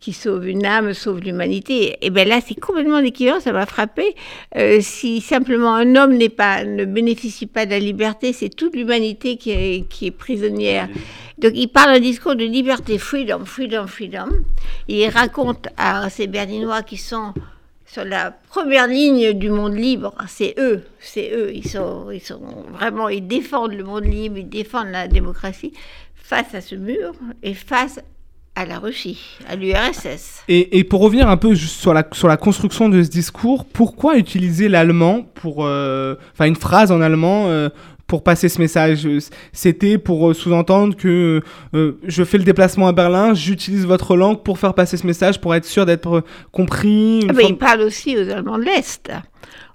qui 0.05 0.13
sauve 0.13 0.47
une 0.47 0.67
âme, 0.67 0.93
sauve 0.93 1.19
l'humanité. 1.19 1.97
Et 2.01 2.11
bien 2.11 2.25
là, 2.25 2.39
c'est 2.45 2.53
complètement 2.53 2.99
l'équivalent, 2.99 3.39
ça 3.39 3.51
m'a 3.51 3.65
frappé. 3.65 4.15
Euh, 4.55 4.77
si 4.79 5.19
simplement 5.19 5.73
un 5.73 5.95
homme 5.95 6.15
n'est 6.15 6.29
pas, 6.29 6.63
ne 6.63 6.85
bénéficie 6.85 7.47
pas 7.47 7.65
de 7.65 7.71
la 7.71 7.79
liberté, 7.79 8.31
c'est 8.31 8.49
toute 8.49 8.75
l'humanité 8.75 9.37
qui 9.37 9.49
est, 9.49 10.11
prisonnière. 10.11 10.89
Donc 11.39 11.53
il 11.55 11.69
parle 11.69 11.89
un 11.89 11.99
discours 11.99 12.35
de 12.35 12.45
liberté, 12.45 12.99
freedom, 12.99 13.45
freedom, 13.45 13.87
freedom. 13.87 14.29
Il 14.87 15.09
raconte 15.09 15.69
à 15.75 16.07
ces 16.11 16.27
Berlinois 16.27 16.83
qui 16.83 16.97
sont 16.97 17.33
sur 17.87 18.03
la 18.03 18.29
première 18.49 18.87
ligne 18.87 19.33
du 19.33 19.49
monde 19.49 19.75
libre, 19.75 20.13
c'est 20.27 20.53
eux, 20.59 20.83
c'est 20.99 21.31
eux, 21.33 21.51
ils 21.53 21.67
sont, 21.67 22.11
ils 22.11 22.19
sont 22.19 22.41
vraiment, 22.73 23.09
ils 23.09 23.25
défendent 23.25 23.73
le 23.73 23.83
monde 23.83 24.05
libre, 24.05 24.37
ils 24.37 24.49
défendent 24.49 24.91
la 24.91 25.07
démocratie 25.07 25.71
face 26.27 26.55
à 26.55 26.61
ce 26.61 26.75
mur 26.75 27.11
et 27.43 27.53
face 27.53 27.99
à 28.55 28.65
la 28.65 28.79
Russie, 28.79 29.19
à 29.49 29.55
l'URSS. 29.55 30.43
Et, 30.47 30.77
et 30.79 30.83
pour 30.85 31.01
revenir 31.01 31.29
un 31.29 31.37
peu 31.37 31.53
juste 31.55 31.75
sur 31.81 31.93
la, 31.93 32.07
sur 32.13 32.27
la 32.27 32.37
construction 32.37 32.87
de 32.89 33.03
ce 33.03 33.09
discours, 33.09 33.65
pourquoi 33.65 34.17
utiliser 34.17 34.69
l'allemand 34.69 35.23
pour. 35.35 35.65
euh, 35.65 36.15
Enfin, 36.33 36.45
une 36.45 36.55
phrase 36.55 36.89
en 36.91 37.01
allemand 37.01 37.47
euh, 37.47 37.69
pour 38.07 38.23
passer 38.23 38.47
ce 38.49 38.59
message? 38.59 39.07
C'était 39.51 39.97
pour 39.97 40.29
euh, 40.29 40.33
sous-entendre 40.33 40.95
que 40.95 41.41
euh, 41.73 41.99
je 42.07 42.23
fais 42.23 42.37
le 42.37 42.45
déplacement 42.45 42.87
à 42.87 42.93
Berlin, 42.93 43.33
j'utilise 43.33 43.85
votre 43.85 44.15
langue 44.15 44.41
pour 44.41 44.57
faire 44.57 44.73
passer 44.73 44.95
ce 44.95 45.05
message, 45.05 45.41
pour 45.41 45.53
être 45.53 45.65
sûr 45.65 45.85
d'être 45.85 46.23
compris. 46.53 47.25
Ah 47.29 47.33
ben, 47.33 47.41
forme- 47.41 47.51
il 47.53 47.57
parle 47.57 47.81
aussi 47.81 48.15
aux 48.17 48.29
Allemands 48.29 48.57
de 48.57 48.63
l'Est, 48.63 49.11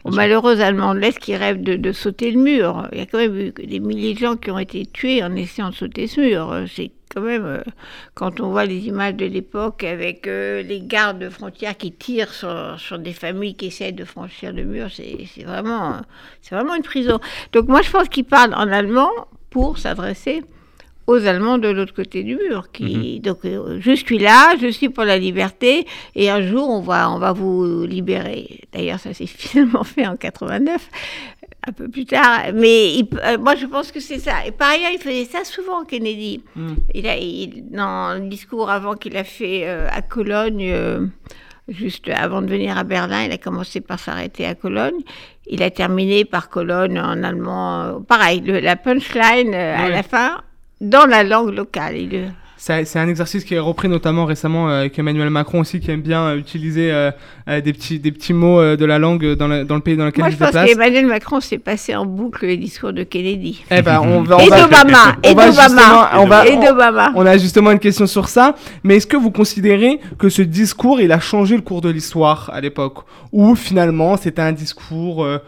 aux 0.05 0.11
malheureux 0.11 0.61
Allemands 0.61 0.95
de 0.95 1.01
l'Est 1.01 1.19
qui 1.19 1.37
rêvent 1.37 1.63
de, 1.63 1.93
sauter 1.93 2.31
le 2.31 2.41
mur. 2.41 2.89
Il 2.93 2.99
y 2.99 3.01
a 3.03 3.07
quand 3.07 3.19
même 3.19 3.37
eu 3.37 3.51
des 3.53 3.81
milliers 3.81 4.15
de 4.15 4.19
gens 4.19 4.37
qui 4.37 4.51
ont 4.51 4.59
été 4.59 4.87
tués 4.87 5.23
en 5.23 5.35
essayant 5.37 5.71
de 5.71 5.75
sauter 5.75 6.07
ce 6.07 6.21
mur. 6.21 6.65
C'est 6.75 6.91
quand 7.13 7.21
même, 7.21 7.45
euh, 7.45 7.63
quand 8.15 8.41
on 8.41 8.51
voit 8.51 8.65
les 8.65 8.87
images 8.87 9.15
de 9.15 9.27
l'époque 9.27 9.85
avec 9.85 10.27
euh, 10.27 10.63
les 10.63 10.81
gardes 10.81 11.19
de 11.19 11.29
frontières 11.29 11.77
qui 11.77 11.93
tirent 11.93 12.33
sur, 12.33 12.99
des 12.99 13.13
familles 13.13 13.57
qui 13.57 13.67
essayent 13.67 13.93
de 13.93 14.05
franchir 14.05 14.53
le 14.53 14.65
mur, 14.65 14.89
c'est 14.91 15.45
vraiment, 15.45 16.01
vraiment 16.51 16.75
une 16.75 16.83
prison. 16.83 17.19
Donc 17.53 17.69
moi, 17.69 17.83
je 17.83 17.91
pense 17.91 18.09
qu'il 18.09 18.25
parle 18.25 18.55
en 18.55 18.71
allemand 18.71 19.11
pour 19.51 19.79
s'adresser 19.79 20.43
aux 21.11 21.27
Allemands 21.27 21.59
de 21.59 21.69
l'autre 21.69 21.95
côté 21.95 22.23
du 22.23 22.37
mur. 22.37 22.71
Qui, 22.73 23.21
Donc, 23.21 23.39
euh, 23.45 23.79
je 23.81 23.93
suis 23.93 24.19
là, 24.19 24.55
je 24.61 24.69
suis 24.69 24.89
pour 24.89 25.05
la 25.05 25.19
liberté, 25.19 25.87
et 26.15 26.31
un 26.31 26.43
jour, 26.43 26.69
on 26.69 26.81
va, 26.81 27.11
on 27.11 27.19
va 27.19 27.33
vous 27.33 27.85
libérer. 27.85 28.61
D'ailleurs, 28.73 28.99
ça 29.01 29.13
s'est 29.15 29.27
finalement 29.45 29.85
fait 29.85 30.07
en 30.07 30.17
89, 30.17 30.89
un 31.69 31.73
peu 31.73 31.89
plus 31.89 32.07
tard. 32.07 32.41
Mais 32.55 32.95
il- 32.95 33.09
euh, 33.25 33.39
moi, 33.39 33.55
je 33.57 33.67
pense 33.67 33.93
que 33.93 34.01
c'est 34.01 34.19
ça. 34.19 34.47
Et 34.47 34.53
par 34.53 34.71
ailleurs, 34.71 34.91
il 34.93 34.99
faisait 35.01 35.25
ça 35.27 35.45
souvent, 35.45 35.85
Kennedy. 35.85 36.43
Il 36.95 37.07
a, 37.07 37.17
il- 37.17 37.65
dans 37.71 38.15
le 38.21 38.29
discours 38.29 38.71
avant 38.71 38.95
qu'il 38.95 39.17
a 39.17 39.25
fait 39.25 39.63
euh, 39.65 39.87
à 39.93 40.03
Cologne, 40.03 41.11
juste 41.69 42.09
avant 42.09 42.43
de 42.43 42.49
venir 42.49 42.77
à 42.77 42.85
Berlin, 42.85 43.25
il 43.25 43.33
a 43.33 43.39
commencé 43.39 43.81
par 43.81 43.99
s'arrêter 43.99 44.45
à 44.47 44.55
Cologne. 44.55 45.01
Il 45.47 45.63
a 45.63 45.71
terminé 45.71 46.25
par 46.25 46.49
Cologne 46.49 46.99
en 46.99 47.23
allemand. 47.23 48.01
pareil, 48.09 48.41
le- 48.41 48.61
la 48.61 48.77
punchline 48.77 49.55
à 49.55 49.89
la 49.89 50.03
fin, 50.03 50.43
dans 50.81 51.07
la 51.07 51.23
langue 51.25 51.55
locale. 51.55 51.97
Il, 51.97 52.33
c'est 52.63 52.99
un 52.99 53.09
exercice 53.09 53.43
qui 53.45 53.55
est 53.55 53.59
repris 53.59 53.89
notamment 53.89 54.27
récemment 54.27 54.69
euh, 54.69 54.81
avec 54.81 54.99
Emmanuel 54.99 55.31
Macron 55.31 55.61
aussi, 55.61 55.81
qui 55.81 55.91
aime 55.91 56.03
bien 56.03 56.21
euh, 56.25 56.37
utiliser 56.37 56.91
euh, 56.93 57.11
des, 57.63 57.73
petits, 57.73 57.99
des 57.99 58.13
petits 58.13 58.35
mots 58.35 58.61
euh, 58.61 58.77
de 58.77 58.85
la 58.85 58.99
langue 58.99 59.33
dans, 59.35 59.49
le- 59.49 59.65
dans 59.65 59.77
le 59.77 59.81
pays 59.81 59.97
dans 59.97 60.05
lequel 60.05 60.25
Moi, 60.25 60.29
il 60.29 60.33
je 60.33 60.37
se 60.37 60.43
pense 60.45 60.53
déplace. 60.53 60.69
qu'Emmanuel 60.71 61.07
Macron 61.07 61.41
s'est 61.41 61.57
passé 61.57 61.97
en 61.97 62.05
boucle 62.05 62.45
les 62.45 62.59
discours 62.59 62.93
de 62.93 63.03
Kennedy. 63.03 63.65
Eh 63.71 63.81
ben, 63.81 64.01
on 64.05 64.21
va, 64.25 64.37
on 64.37 64.41
Et 64.41 64.51
d'Obama, 64.51 65.17
on 65.25 65.31
et 65.31 65.35
d'Obama, 65.35 66.11
on 66.19 66.27
va- 66.27 66.47
et 66.47 66.57
d'Obama. 66.59 67.13
On 67.17 67.25
a 67.25 67.39
justement 67.39 67.71
une 67.71 67.79
question 67.79 68.07
sur 68.07 68.29
ça. 68.29 68.55
Mais 68.85 68.97
est-ce 68.97 69.07
que 69.07 69.17
vous 69.17 69.31
considérez 69.31 69.99
que 70.19 70.29
ce 70.29 70.43
discours, 70.43 71.01
il 71.01 71.13
a 71.13 71.19
changé 71.21 71.57
le 71.57 71.63
cours 71.63 71.81
de 71.81 71.89
l'histoire 71.89 72.51
à 72.53 72.61
l'époque? 72.61 72.99
Ou 73.33 73.55
finalement, 73.55 74.19
c'était 74.19 74.43
un 74.43 74.53
discours 74.53 75.25
euh, 75.25 75.39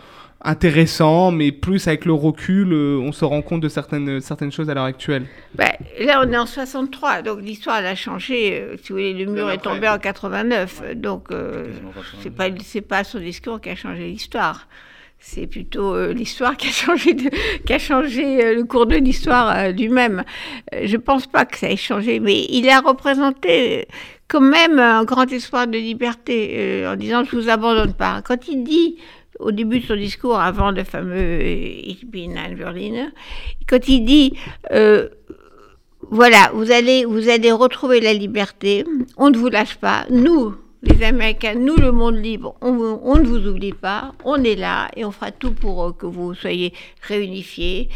intéressant, 0.45 1.31
mais 1.31 1.53
plus 1.53 1.87
avec 1.89 2.05
le 2.05 2.13
recul, 2.13 2.73
euh, 2.73 2.99
on 3.01 3.13
se 3.13 3.25
rend 3.25 3.43
compte 3.43 3.61
de 3.61 3.69
certaines, 3.69 4.21
certaines 4.21 4.53
choses 4.53 4.69
à 4.71 4.75
l'heure 4.75 4.85
actuelle 4.85 5.27
Ben, 5.55 5.71
là, 6.01 6.23
on 6.25 6.33
est 6.33 6.37
en 6.37 6.47
63, 6.47 7.23
donc 7.23 7.41
l'histoire 7.43 7.79
elle 7.79 7.87
a 7.87 7.95
changé. 7.95 8.61
euh, 8.61 8.77
si 8.83 8.89
vous 8.93 8.97
voulez, 8.99 9.13
le 9.15 9.31
mur 9.31 9.51
est 9.51 9.59
tombé 9.59 9.89
en 9.89 9.99
89, 9.99 10.83
euh, 10.85 10.95
donc 10.95 11.31
euh, 11.31 11.67
c'est 12.23 12.31
pas 12.35 12.47
c'est 12.65 12.81
pas 12.81 13.05
son 13.05 13.19
discours 13.21 13.61
qui 13.61 13.71
a 13.71 13.75
changé 13.77 14.09
l'histoire. 14.09 14.67
C'est 15.25 15.47
plutôt 15.47 15.95
euh, 15.95 16.13
l'histoire 16.13 16.57
qui 16.57 16.67
a 16.69 16.73
changé, 16.73 17.15
de- 17.15 17.31
qui 17.65 17.73
a 17.73 17.79
changé 17.79 18.45
euh, 18.45 18.55
le 18.57 18.65
cours 18.65 18.87
de 18.87 18.97
l'histoire 18.97 19.57
euh, 19.57 19.69
lui-même. 19.71 20.25
Euh, 20.75 20.81
je 20.87 20.97
pense 20.97 21.29
pas 21.29 21.45
que 21.45 21.57
ça 21.57 21.71
ait 21.71 21.77
changé, 21.77 22.19
mais 22.19 22.45
il 22.51 22.69
a 22.69 22.81
représenté 22.81 23.87
quand 24.27 24.41
même 24.41 24.81
un 24.81 25.05
grand 25.05 25.31
espoir 25.31 25.69
de 25.69 25.79
liberté 25.79 26.55
euh, 26.57 26.93
en 26.93 26.97
disant 26.97 27.23
je 27.23 27.37
vous 27.37 27.49
abandonne 27.49 27.95
pas. 27.95 28.21
Quand 28.27 28.49
il 28.49 28.65
dit 28.65 28.97
au 29.43 29.53
début 29.53 29.81
de 29.81 29.87
son 29.87 29.97
discours, 29.97 30.39
avant 30.39 30.71
le 30.71 30.85
fameux 30.85 31.17
euh, 31.17 31.81
Ich 31.85 32.07
bin 32.07 32.37
ein 32.37 32.55
Berliner, 32.55 33.09
quand 33.69 33.89
il 33.89 34.05
dit 34.05 34.35
euh, 34.73 35.09
voilà, 36.11 36.51
vous 36.55 36.71
allez, 36.71 37.05
vous 37.05 37.29
allez 37.29 37.53
retrouver 37.53 38.01
la 38.01 38.13
liberté. 38.13 38.85
On 39.17 39.31
ne 39.31 39.39
vous 39.39 39.49
lâche 39.49 39.77
pas. 39.77 40.05
Nous, 40.11 40.55
les 40.83 41.05
Américains, 41.05 41.55
nous, 41.55 41.77
le 41.77 41.93
monde 41.93 42.17
libre, 42.17 42.57
on, 42.61 42.73
ne 42.73 43.25
vous 43.25 43.47
oublie 43.47 43.73
pas. 43.73 44.13
On 44.25 44.43
est 44.43 44.57
là 44.57 44.91
et 44.97 45.05
on 45.05 45.13
fera 45.13 45.31
tout 45.31 45.53
pour 45.53 45.85
euh, 45.85 45.93
que 45.93 46.07
vous 46.07 46.35
soyez 46.35 46.73
réunifiés, 47.03 47.89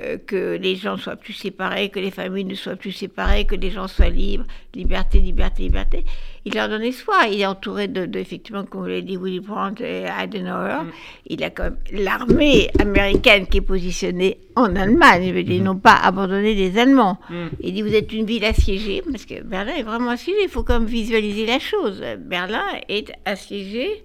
euh, 0.00 0.18
que 0.18 0.58
les 0.60 0.74
gens 0.74 0.96
soient 0.96 1.16
plus 1.16 1.34
séparés, 1.34 1.88
que 1.88 2.00
les 2.00 2.10
familles 2.10 2.44
ne 2.44 2.54
soient 2.56 2.76
plus 2.76 2.92
séparées, 2.92 3.44
que 3.44 3.54
les 3.54 3.70
gens 3.70 3.86
soient 3.86 4.08
libres. 4.08 4.44
Liberté, 4.74 5.20
liberté, 5.20 5.62
liberté. 5.62 6.04
Il 6.44 6.54
leur 6.54 6.68
donne 6.68 6.82
espoir. 6.82 7.26
Il 7.30 7.40
est 7.40 7.46
entouré 7.46 7.86
de, 7.88 8.04
de 8.06 8.18
effectivement, 8.18 8.64
comme 8.64 8.80
vous 8.82 8.86
l'avez 8.88 9.02
dit, 9.02 9.16
Willy 9.16 9.40
Brandt 9.40 9.82
et 9.84 10.04
Eisenhower. 10.06 10.80
Il 11.26 11.42
a 11.44 11.50
quand 11.50 11.64
même 11.64 11.76
l'armée 11.92 12.68
américaine 12.80 13.46
qui 13.46 13.58
est 13.58 13.62
positionnée 13.62 14.38
en 14.56 14.74
Allemagne. 14.74 15.24
Il 15.24 15.34
veut 15.34 15.44
dire, 15.44 15.54
ils 15.54 15.62
n'ont 15.62 15.76
pas 15.76 15.94
abandonné 16.02 16.54
les 16.54 16.78
Allemands. 16.78 17.18
Il 17.60 17.74
dit, 17.74 17.82
vous 17.82 17.94
êtes 17.94 18.12
une 18.12 18.26
ville 18.26 18.44
assiégée, 18.44 19.02
parce 19.10 19.24
que 19.24 19.42
Berlin 19.42 19.74
est 19.76 19.84
vraiment 19.84 20.10
assiégée. 20.10 20.42
Il 20.42 20.48
faut 20.48 20.64
quand 20.64 20.80
même 20.80 20.88
visualiser 20.88 21.46
la 21.46 21.58
chose. 21.58 22.02
Berlin 22.18 22.64
est 22.88 23.12
assiégée 23.24 24.04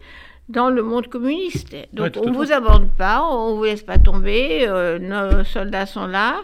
dans 0.49 0.69
le 0.69 0.81
monde 0.83 1.07
communiste. 1.07 1.75
Donc 1.91 2.15
Ouais, 2.15 2.21
on 2.25 2.29
ne 2.29 2.35
vous 2.37 2.51
abandonne 2.51 2.89
pas, 2.97 3.23
on 3.23 3.51
ne 3.51 3.55
vous 3.57 3.63
laisse 3.65 3.83
pas 3.83 3.97
tomber, 3.97 4.65
euh, 4.67 4.97
nos 4.99 5.43
soldats 5.43 5.85
sont 5.85 6.07
là 6.07 6.41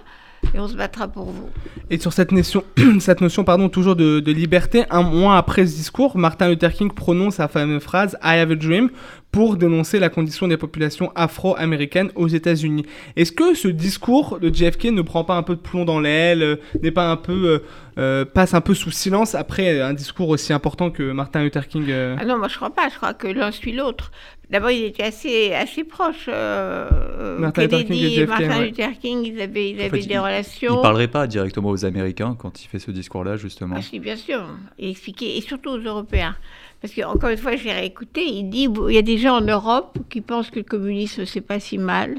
et 0.54 0.60
on 0.60 0.68
se 0.68 0.76
battra 0.76 1.08
pour 1.08 1.26
vous. 1.26 1.50
Et 1.90 2.00
sur 2.00 2.14
cette 2.14 2.32
notion, 2.32 2.64
cette 3.00 3.22
notion 3.22 3.44
pardon, 3.44 3.70
toujours 3.70 3.96
de, 3.96 4.20
de 4.20 4.32
liberté, 4.32 4.86
un 4.90 5.04
mois 5.04 5.38
après 5.38 5.66
ce 5.66 5.76
discours, 5.76 6.18
Martin 6.18 6.50
Luther 6.50 6.74
King 6.74 6.92
prononce 6.92 7.36
sa 7.36 7.48
fameuse 7.48 7.82
phrase 7.82 8.18
I 8.24 8.38
have 8.38 8.52
a 8.52 8.56
dream 8.56 8.90
pour 9.32 9.58
dénoncer 9.58 10.00
la 10.00 10.10
condition 10.10 10.48
des 10.48 10.58
populations 10.58 11.12
afro-américaines 11.16 12.12
aux 12.16 12.28
États-Unis. 12.28 12.86
Est-ce 13.16 13.32
que 13.32 13.56
ce 13.56 13.68
discours 13.68 14.40
de 14.40 14.54
JFK 14.54 14.86
ne 14.86 15.02
prend 15.02 15.24
pas 15.24 15.36
un 15.36 15.42
peu 15.42 15.56
de 15.56 15.60
plomb 15.60 15.86
dans 15.86 16.00
l'aile, 16.00 16.44
euh, 16.44 16.56
n'est 16.84 16.92
pas 16.92 17.10
un 17.10 17.18
peu 17.18 17.48
euh, 17.48 17.60
euh, 18.00 18.26
passe 18.26 18.56
un 18.56 18.62
peu 18.62 18.74
sous 18.74 18.90
silence 18.90 19.36
après 19.36 19.80
un 19.80 19.94
discours 19.94 20.30
aussi 20.30 20.52
important 20.52 20.90
que 20.90 21.12
Martin 21.12 21.44
Luther 21.44 21.68
King 21.68 21.86
euh, 21.90 22.16
Ah 22.20 22.26
non, 22.26 22.40
moi 22.40 22.48
je 22.48 22.56
crois 22.56 22.72
pas, 22.72 22.90
je 22.90 22.96
crois 22.96 23.14
que 23.14 23.28
l'un 23.28 23.52
suit 23.52 23.74
l'autre. 23.74 24.12
D'abord, 24.54 24.70
il 24.70 24.84
était 24.84 25.02
assez, 25.02 25.52
assez 25.52 25.84
proche. 25.84 26.28
Euh, 26.28 26.88
euh, 27.20 27.40
Martin 27.40 27.64
Luther 27.64 27.78
King 27.80 27.88
Kennedy 27.88 28.20
et 28.20 28.26
Martin 28.28 28.50
ouais. 28.50 28.66
Luther 28.68 28.90
King, 29.02 29.24
ils 29.26 29.42
avaient, 29.42 29.72
ils 29.72 29.78
En 29.78 29.80
avaient 29.80 29.90
fait, 30.02 30.08
des 30.08 30.14
il- 30.14 30.20
relations. 30.20 30.76
Il 30.78 30.82
parlerait 30.84 31.08
pas 31.08 31.26
directement 31.26 31.70
aux 31.70 31.84
Américains 31.86 32.36
quand 32.38 32.64
il 32.64 32.68
fait 32.68 32.78
ce 32.78 32.92
discours-là, 32.92 33.36
justement. 33.36 33.78
Ah, 33.80 33.82
si, 33.82 33.98
bien 34.00 34.16
sûr. 34.16 34.46
Et 34.78 34.92
expliquer, 34.92 35.38
et 35.38 35.42
surtout 35.42 35.72
aux 35.72 35.80
Européens. 35.80 36.36
Parce 36.82 36.94
que, 36.94 37.02
encore 37.04 37.32
une 37.32 37.38
fois, 37.38 37.56
j'ai 37.56 37.72
réécouté, 37.72 38.26
il 38.26 38.52
dit 38.52 38.68
il 38.90 38.94
y 38.94 38.98
a 39.00 39.02
des 39.02 39.18
gens 39.18 39.38
en 39.38 39.42
Europe 39.42 39.98
qui 40.12 40.22
pensent 40.22 40.52
que 40.52 40.60
le 40.60 40.66
communisme, 40.66 41.26
c'est 41.26 41.42
pas 41.42 41.60
si 41.60 41.80
mal, 41.80 42.18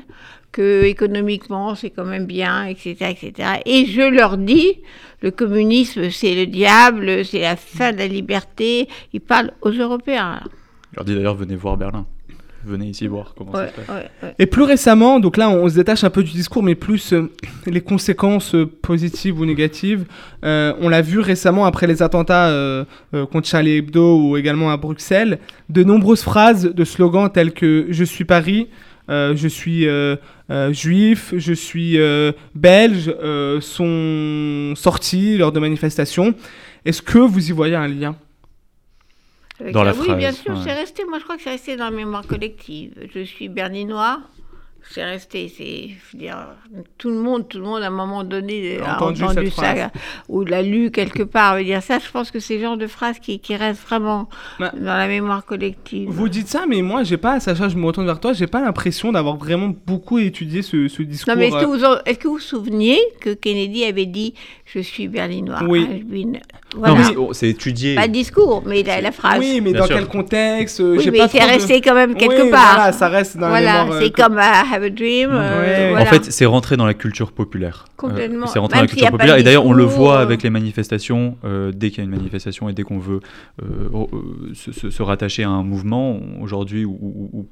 que 0.50 0.82
économiquement, 0.86 1.76
c'est 1.76 1.90
quand 1.90 2.04
même 2.04 2.26
bien, 2.26 2.64
etc., 2.64 2.96
etc. 3.10 3.60
Et 3.64 3.86
je 3.86 4.00
leur 4.00 4.38
dis 4.38 4.80
le 5.22 5.30
communisme, 5.30 6.10
c'est 6.10 6.34
le 6.34 6.46
diable, 6.46 7.24
c'est 7.24 7.42
la 7.42 7.54
fin 7.54 7.92
de 7.92 7.98
la 7.98 8.08
liberté. 8.08 8.88
Il 9.12 9.20
parle 9.20 9.52
aux 9.62 9.70
Européens. 9.70 10.40
Il 10.92 10.96
leur 10.96 11.04
dit 11.04 11.14
d'ailleurs, 11.14 11.36
venez 11.36 11.54
voir 11.54 11.76
Berlin. 11.76 12.06
Venez 12.66 12.86
ici 12.86 13.06
voir 13.06 13.34
comment 13.36 13.52
Ouais, 13.52 13.66
ça 13.66 13.68
se 13.68 13.74
passe. 13.74 13.88
ouais, 13.96 14.10
ouais. 14.22 14.34
Et 14.38 14.46
plus 14.46 14.62
récemment, 14.62 15.20
donc 15.20 15.36
là 15.36 15.50
on 15.50 15.68
se 15.68 15.74
détache 15.74 16.02
un 16.04 16.10
peu 16.10 16.22
du 16.22 16.32
discours, 16.32 16.62
mais 16.62 16.74
plus 16.74 17.12
euh, 17.12 17.30
les 17.66 17.80
conséquences 17.80 18.54
euh, 18.54 18.66
positives 18.82 19.38
ou 19.38 19.44
négatives. 19.44 20.06
Euh, 20.44 20.72
on 20.80 20.88
l'a 20.88 21.02
vu 21.02 21.18
récemment 21.20 21.66
après 21.66 21.86
les 21.86 22.02
attentats 22.02 22.48
euh, 22.48 22.84
euh, 23.14 23.26
contre 23.26 23.46
Charlie 23.48 23.76
Hebdo 23.76 24.18
ou 24.18 24.36
également 24.36 24.70
à 24.70 24.76
Bruxelles, 24.76 25.38
de 25.68 25.84
nombreuses 25.84 26.22
phrases 26.22 26.64
de 26.64 26.84
slogans 26.84 27.30
tels 27.30 27.52
que 27.52 27.86
Je 27.90 28.04
suis 28.04 28.24
Paris, 28.24 28.68
euh, 29.10 29.36
je 29.36 29.48
suis 29.48 29.86
euh, 29.86 30.16
euh, 30.50 30.72
juif, 30.72 31.34
je 31.36 31.52
suis 31.52 31.98
euh, 31.98 32.32
belge, 32.54 33.12
euh, 33.22 33.60
sont 33.60 34.74
sorties 34.76 35.36
lors 35.36 35.52
de 35.52 35.60
manifestations. 35.60 36.34
Est-ce 36.86 37.02
que 37.02 37.18
vous 37.18 37.48
y 37.50 37.52
voyez 37.52 37.74
un 37.76 37.88
lien? 37.88 38.16
Avec 39.60 39.72
Dans 39.72 39.84
la 39.84 39.92
oui, 39.92 40.04
phrase, 40.04 40.18
bien 40.18 40.32
sûr, 40.32 40.52
ouais. 40.54 40.60
c'est 40.64 40.72
resté. 40.72 41.04
Moi, 41.08 41.18
je 41.18 41.24
crois 41.24 41.36
que 41.36 41.42
c'est 41.42 41.50
resté 41.50 41.76
dans 41.76 41.84
la 41.84 41.90
mémoire 41.90 42.26
collective. 42.26 42.92
Je 43.14 43.20
suis 43.20 43.48
berlinois. 43.48 44.20
C'est 44.90 45.02
resté, 45.02 45.48
c'est, 45.48 45.88
je 45.88 46.12
veux 46.12 46.18
dire, 46.18 46.36
tout 46.98 47.08
le 47.08 47.16
monde, 47.16 47.48
tout 47.48 47.56
le 47.56 47.64
monde 47.64 47.82
à 47.82 47.86
un 47.86 47.90
moment 47.90 48.22
donné 48.22 48.78
A 48.84 48.96
entendu 48.96 49.22
ça 49.22 49.50
phrase. 49.50 49.90
ou 50.28 50.44
l'a 50.44 50.60
lu 50.60 50.90
quelque 50.90 51.22
part. 51.22 51.54
Je 51.54 51.60
veux 51.60 51.64
dire 51.64 51.82
ça, 51.82 51.98
je 51.98 52.10
pense 52.10 52.30
que 52.30 52.38
c'est 52.38 52.56
le 52.56 52.60
genre 52.64 52.76
de 52.76 52.86
phrase 52.86 53.18
qui, 53.18 53.40
qui 53.40 53.56
reste 53.56 53.80
vraiment 53.80 54.28
Bah, 54.60 54.72
dans 54.76 54.94
la 54.94 55.08
mémoire 55.08 55.46
collective. 55.46 56.10
Vous 56.10 56.28
dites 56.28 56.48
ça, 56.48 56.66
mais 56.68 56.82
moi 56.82 57.02
j'ai 57.02 57.16
pas, 57.16 57.40
Sacha, 57.40 57.70
je 57.70 57.76
me 57.78 57.86
retourne 57.86 58.04
vers 58.04 58.20
toi, 58.20 58.34
j'ai 58.34 58.46
pas 58.46 58.60
l'impression 58.60 59.10
d'avoir 59.10 59.38
vraiment 59.38 59.72
beaucoup 59.86 60.18
étudié 60.18 60.60
ce, 60.60 60.86
ce 60.88 61.02
discours. 61.02 61.32
non, 61.32 61.40
mais 61.40 61.48
est-ce 61.48 61.56
que, 61.56 61.62
euh, 61.62 61.66
vous 61.66 61.84
en- 61.86 61.96
est-ce 62.04 62.18
que 62.18 62.28
vous 62.28 62.34
vous 62.34 62.38
souvenez 62.40 62.98
que 63.22 63.30
Kennedy 63.32 63.84
avait 63.86 64.04
dit 64.04 64.34
Je 64.74 64.80
suis 64.80 65.06
berlinois 65.06 65.60
Oui. 65.68 65.86
hein, 65.88 66.00
Non, 66.74 66.80
Voilà. 66.80 66.94
mais 66.96 67.04
c'est- 67.04 67.16
oh, 67.16 67.32
c'est 67.32 67.48
étudié. 67.48 67.94
Pas 67.94 68.06
le 68.06 68.12
discours, 68.12 68.64
mais 68.66 68.82
la, 68.82 69.00
la 69.00 69.12
phrase. 69.12 69.38
Oui, 69.38 69.60
mais 69.62 69.70
Bien 69.70 69.82
dans 69.82 69.86
sûr. 69.86 69.94
quel 69.96 70.06
contexte 70.08 70.80
euh, 70.80 70.96
Oui, 70.98 71.08
mais 71.12 71.28
c'est 71.28 71.38
de- 71.38 71.44
resté 71.44 71.80
quand 71.80 71.94
même 71.94 72.16
quelque 72.16 72.42
Oui, 72.42 72.50
part. 72.50 72.74
Voilà, 72.74 72.90
ça 72.92 73.08
reste 73.08 73.36
dans 73.36 73.42
la 73.42 73.48
Voilà, 73.50 73.82
mémoire. 73.84 73.96
euh, 73.96 74.00
c'est 74.02 74.10
que- 74.10 74.20
comme 74.22 74.34
I 74.34 74.74
Have 74.74 74.82
a 74.82 74.90
Dream. 74.90 75.30
euh, 75.32 75.86
voilà. 75.90 76.04
En 76.04 76.06
fait, 76.06 76.24
c'est 76.32 76.44
rentré 76.46 76.76
dans 76.76 76.86
la 76.86 76.94
culture 76.94 77.30
populaire. 77.30 77.84
Complètement. 77.96 78.46
Euh, 78.46 78.50
c'est 78.52 78.58
rentré 78.58 78.78
Même 78.78 78.86
dans 78.86 78.90
la 78.90 78.96
culture 78.96 79.10
populaire. 79.12 79.34
de 79.36 79.40
Et 79.40 79.44
d'ailleurs, 79.44 79.66
on 79.66 79.72
le 79.72 79.84
voit 79.84 80.18
euh. 80.18 80.22
avec 80.22 80.42
les 80.42 80.50
manifestations. 80.50 81.36
euh, 81.44 81.70
dès 81.72 81.90
qu'il 81.90 81.98
y 81.98 82.00
a 82.00 82.04
une 82.10 82.16
manifestation 82.16 82.68
et 82.68 82.72
dès 82.72 82.82
qu'on 82.82 82.98
veut 82.98 83.20
euh, 83.62 83.66
euh, 83.94 84.06
se, 84.54 84.72
se- 84.72 84.90
se 84.90 85.02
rattacher 85.02 85.44
à 85.44 85.50
un 85.50 85.62
mouvement, 85.62 86.18
aujourd'hui, 86.40 86.84
où, 86.84 87.46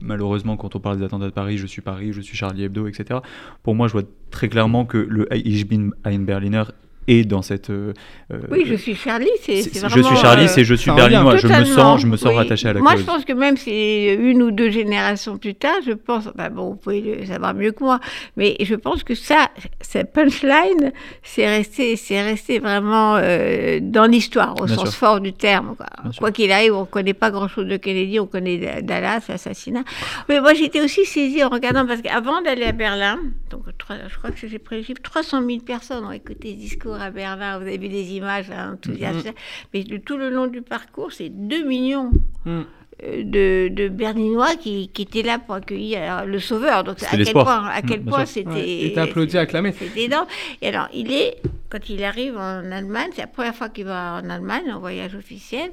malheureusement, 0.00 0.56
quand 0.56 0.76
on 0.76 0.80
parle 0.80 0.98
des 0.98 1.04
attentats 1.04 1.26
de 1.26 1.30
Paris, 1.30 1.58
je 1.58 1.66
suis 1.66 1.82
Paris, 1.82 2.12
je 2.12 2.20
suis 2.20 2.36
Charlie 2.36 2.64
Hebdo, 2.64 2.86
etc. 2.86 3.20
Pour 3.62 3.74
moi, 3.74 3.88
je 3.88 3.92
vois 3.92 4.02
très 4.30 4.48
clairement 4.48 4.84
que 4.84 4.98
le 4.98 5.26
Ich 5.34 5.68
bin 5.68 5.90
ein 6.04 6.24
Berliner 6.24 6.64
est 7.08 7.24
dans 7.24 7.42
cette. 7.42 7.70
euh, 7.70 7.92
euh, 8.32 8.40
Oui, 8.50 8.64
je 8.66 8.74
suis 8.74 8.94
Charlie, 8.94 9.28
c'est 9.42 9.56
je 9.62 10.00
suis 10.02 10.16
Charlie, 10.16 10.44
euh, 10.44 10.48
c'est 10.48 10.64
je 10.64 10.74
suis 10.74 10.86
ça 10.90 10.94
revient. 10.94 11.08
berlinois. 11.10 11.36
Je 11.36 11.46
me 11.48 11.64
sens, 11.64 12.00
je 12.00 12.06
me 12.06 12.16
sens 12.16 12.30
oui. 12.30 12.36
rattaché 12.36 12.68
à 12.68 12.72
la 12.72 12.80
Moi, 12.80 12.92
cause. 12.92 13.00
je 13.00 13.06
pense 13.06 13.24
que 13.24 13.32
même 13.32 13.56
si 13.56 14.06
une 14.08 14.42
ou 14.42 14.50
deux 14.50 14.70
générations 14.70 15.38
plus 15.38 15.54
tard, 15.54 15.76
je 15.86 15.92
pense, 15.92 16.28
bah 16.34 16.48
bon, 16.50 16.70
vous 16.70 16.76
pouvez 16.76 17.00
le 17.00 17.26
savoir 17.26 17.54
mieux 17.54 17.72
que 17.72 17.82
moi, 17.84 18.00
mais 18.36 18.56
je 18.60 18.74
pense 18.74 19.02
que 19.04 19.14
ça, 19.14 19.48
cette 19.80 20.12
punchline, 20.12 20.92
c'est 21.22 21.46
resté, 21.48 21.96
c'est 21.96 22.22
resté 22.22 22.58
vraiment 22.58 23.16
euh, 23.16 23.78
dans 23.82 24.04
l'histoire, 24.06 24.54
au 24.60 24.64
Bien 24.66 24.74
sens 24.76 24.90
sûr. 24.90 24.98
fort 24.98 25.20
du 25.20 25.32
terme. 25.32 25.74
Quoi, 26.18 26.30
qu'il 26.32 26.50
arrive, 26.52 26.74
on 26.74 26.80
ne 26.80 26.86
connaît 26.86 27.14
pas 27.14 27.30
grand-chose 27.30 27.66
de 27.66 27.76
Kennedy, 27.76 28.18
on 28.20 28.26
connaît 28.26 28.82
Dallas, 28.82 29.22
l'assassinat. 29.28 29.84
Mais 30.28 30.40
moi, 30.40 30.54
j'étais 30.54 30.80
aussi 30.80 31.04
saisie 31.04 31.42
en 31.44 31.48
regardant, 31.48 31.86
parce 31.86 32.00
qu'avant 32.02 32.40
d'aller 32.42 32.64
à 32.64 32.72
Berlin, 32.72 33.18
donc 33.50 33.62
je 33.68 34.16
crois 34.16 34.30
que 34.30 34.46
j'ai 34.46 34.58
pris 34.58 34.76
le 34.78 34.82
chiffre, 34.82 35.00
300 35.02 35.42
000 35.46 35.60
personnes 35.60 36.04
ont 36.04 36.12
écouté 36.12 36.50
ce 36.50 36.56
discours 36.60 36.93
à 37.00 37.10
Berlin. 37.10 37.58
Vous 37.58 37.66
avez 37.66 37.78
vu 37.78 37.88
des 37.88 38.12
images 38.14 38.50
hein, 38.50 38.74
enthousiastes. 38.74 39.32
Mais 39.72 39.84
de- 39.84 39.96
tout 39.98 40.16
le 40.16 40.30
long 40.30 40.46
du 40.46 40.62
parcours, 40.62 41.12
c'est 41.12 41.28
2 41.30 41.64
millions 41.64 42.10
Mm. 42.44 42.62
euh, 43.02 43.22
de, 43.24 43.68
de 43.74 43.88
Berlinois 43.88 44.54
qui, 44.56 44.88
qui 44.88 45.02
étaient 45.02 45.22
là 45.22 45.38
pour 45.38 45.54
accueillir 45.56 46.24
le 46.26 46.38
sauveur. 46.38 46.84
Donc, 46.84 47.02
à 47.02 47.16
quel 47.16 47.32
point, 47.32 47.66
à 47.66 47.80
Mm, 47.82 47.86
quel 47.88 48.00
bien 48.00 48.12
point 48.12 48.26
c'était. 48.26 48.48
Ouais, 48.50 48.68
il 48.80 48.86
était 48.86 49.00
applaudi, 49.00 49.36
acclamé. 49.38 49.72
C'était 49.72 50.04
énorme. 50.04 50.26
Et 50.62 50.68
alors, 50.68 50.88
il 50.94 51.10
est, 51.12 51.38
quand 51.70 51.88
il 51.88 52.02
arrive 52.04 52.36
en 52.36 52.70
Allemagne, 52.70 53.10
c'est 53.14 53.22
la 53.22 53.26
première 53.26 53.54
fois 53.54 53.68
qu'il 53.68 53.84
va 53.86 54.20
en 54.22 54.30
Allemagne, 54.30 54.70
en 54.72 54.78
voyage 54.80 55.14
officiel. 55.14 55.70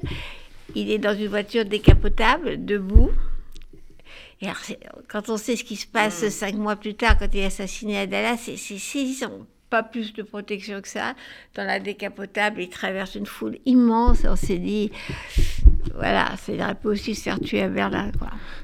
Il 0.74 0.90
est 0.90 0.98
dans 0.98 1.14
une 1.16 1.28
voiture 1.28 1.64
décapotable, 1.64 2.64
debout. 2.64 3.10
Et 4.40 4.46
alors, 4.46 4.58
quand 5.08 5.28
on 5.28 5.36
sait 5.36 5.54
ce 5.54 5.62
qui 5.62 5.76
se 5.76 5.86
passe 5.86 6.28
cinq 6.30 6.54
mois 6.56 6.74
plus 6.76 6.94
tard, 6.94 7.16
quand 7.18 7.28
il 7.32 7.40
est 7.40 7.44
assassiné 7.44 7.98
à 8.00 8.06
Dallas, 8.06 8.38
c'est 8.38 8.56
c'est 8.56 8.78
saisissant. 8.78 9.46
Pas 9.72 9.82
plus 9.82 10.12
de 10.12 10.22
protection 10.22 10.82
que 10.82 10.88
ça. 10.88 11.14
Dans 11.54 11.64
la 11.64 11.80
décapotable, 11.80 12.60
il 12.60 12.68
traverse 12.68 13.14
une 13.14 13.24
foule 13.24 13.56
immense. 13.64 14.26
On 14.28 14.36
s'est 14.36 14.58
dit, 14.58 14.90
voilà, 15.94 16.32
ça 16.36 16.52
aurait 16.52 16.74
pu 16.74 16.88
aussi 16.88 17.14
se 17.14 17.22
faire 17.22 17.40
tuer 17.40 17.62
à 17.62 17.68
Berlin. 17.68 18.10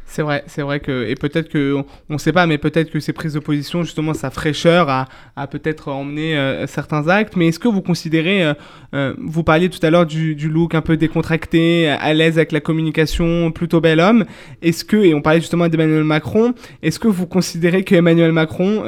C'est 0.05 0.23
vrai, 0.23 0.43
c'est 0.47 0.63
vrai 0.63 0.81
que 0.81 1.07
et 1.07 1.15
peut-être 1.15 1.49
que 1.49 1.75
on 2.09 2.15
ne 2.15 2.19
sait 2.19 2.33
pas, 2.33 2.47
mais 2.47 2.57
peut-être 2.57 2.91
que 2.91 2.99
ces 2.99 3.13
prises 3.13 3.35
de 3.35 3.39
position, 3.39 3.83
justement, 3.85 4.15
sa 4.15 4.31
fraîcheur 4.31 4.89
a, 4.89 5.47
peut-être 5.47 5.89
emmené 5.89 6.37
euh, 6.37 6.67
certains 6.67 7.09
actes. 7.09 7.37
Mais 7.37 7.49
est-ce 7.49 7.59
que 7.59 7.69
vous 7.69 7.83
considérez, 7.83 8.45
euh, 8.45 8.55
euh, 8.95 9.15
vous 9.19 9.45
parliez 9.45 9.69
tout 9.69 9.85
à 9.87 9.91
l'heure 9.91 10.07
du, 10.07 10.35
du 10.35 10.49
look 10.49 10.75
un 10.75 10.81
peu 10.81 10.97
décontracté, 10.97 11.89
à 11.89 12.15
l'aise 12.15 12.39
avec 12.39 12.53
la 12.53 12.61
communication, 12.61 13.51
plutôt 13.51 13.81
bel 13.81 14.01
homme. 14.01 14.25
Est-ce 14.63 14.85
que 14.85 14.97
et 14.97 15.15
on 15.15 15.21
parlait 15.21 15.41
justement 15.41 15.69
d'Emmanuel 15.69 16.05
Macron, 16.05 16.55
est-ce 16.83 16.99
que 16.99 17.09
vous 17.09 17.27
considérez 17.27 17.85
que 17.85 17.95
Emmanuel 17.95 18.33
Macron 18.33 18.83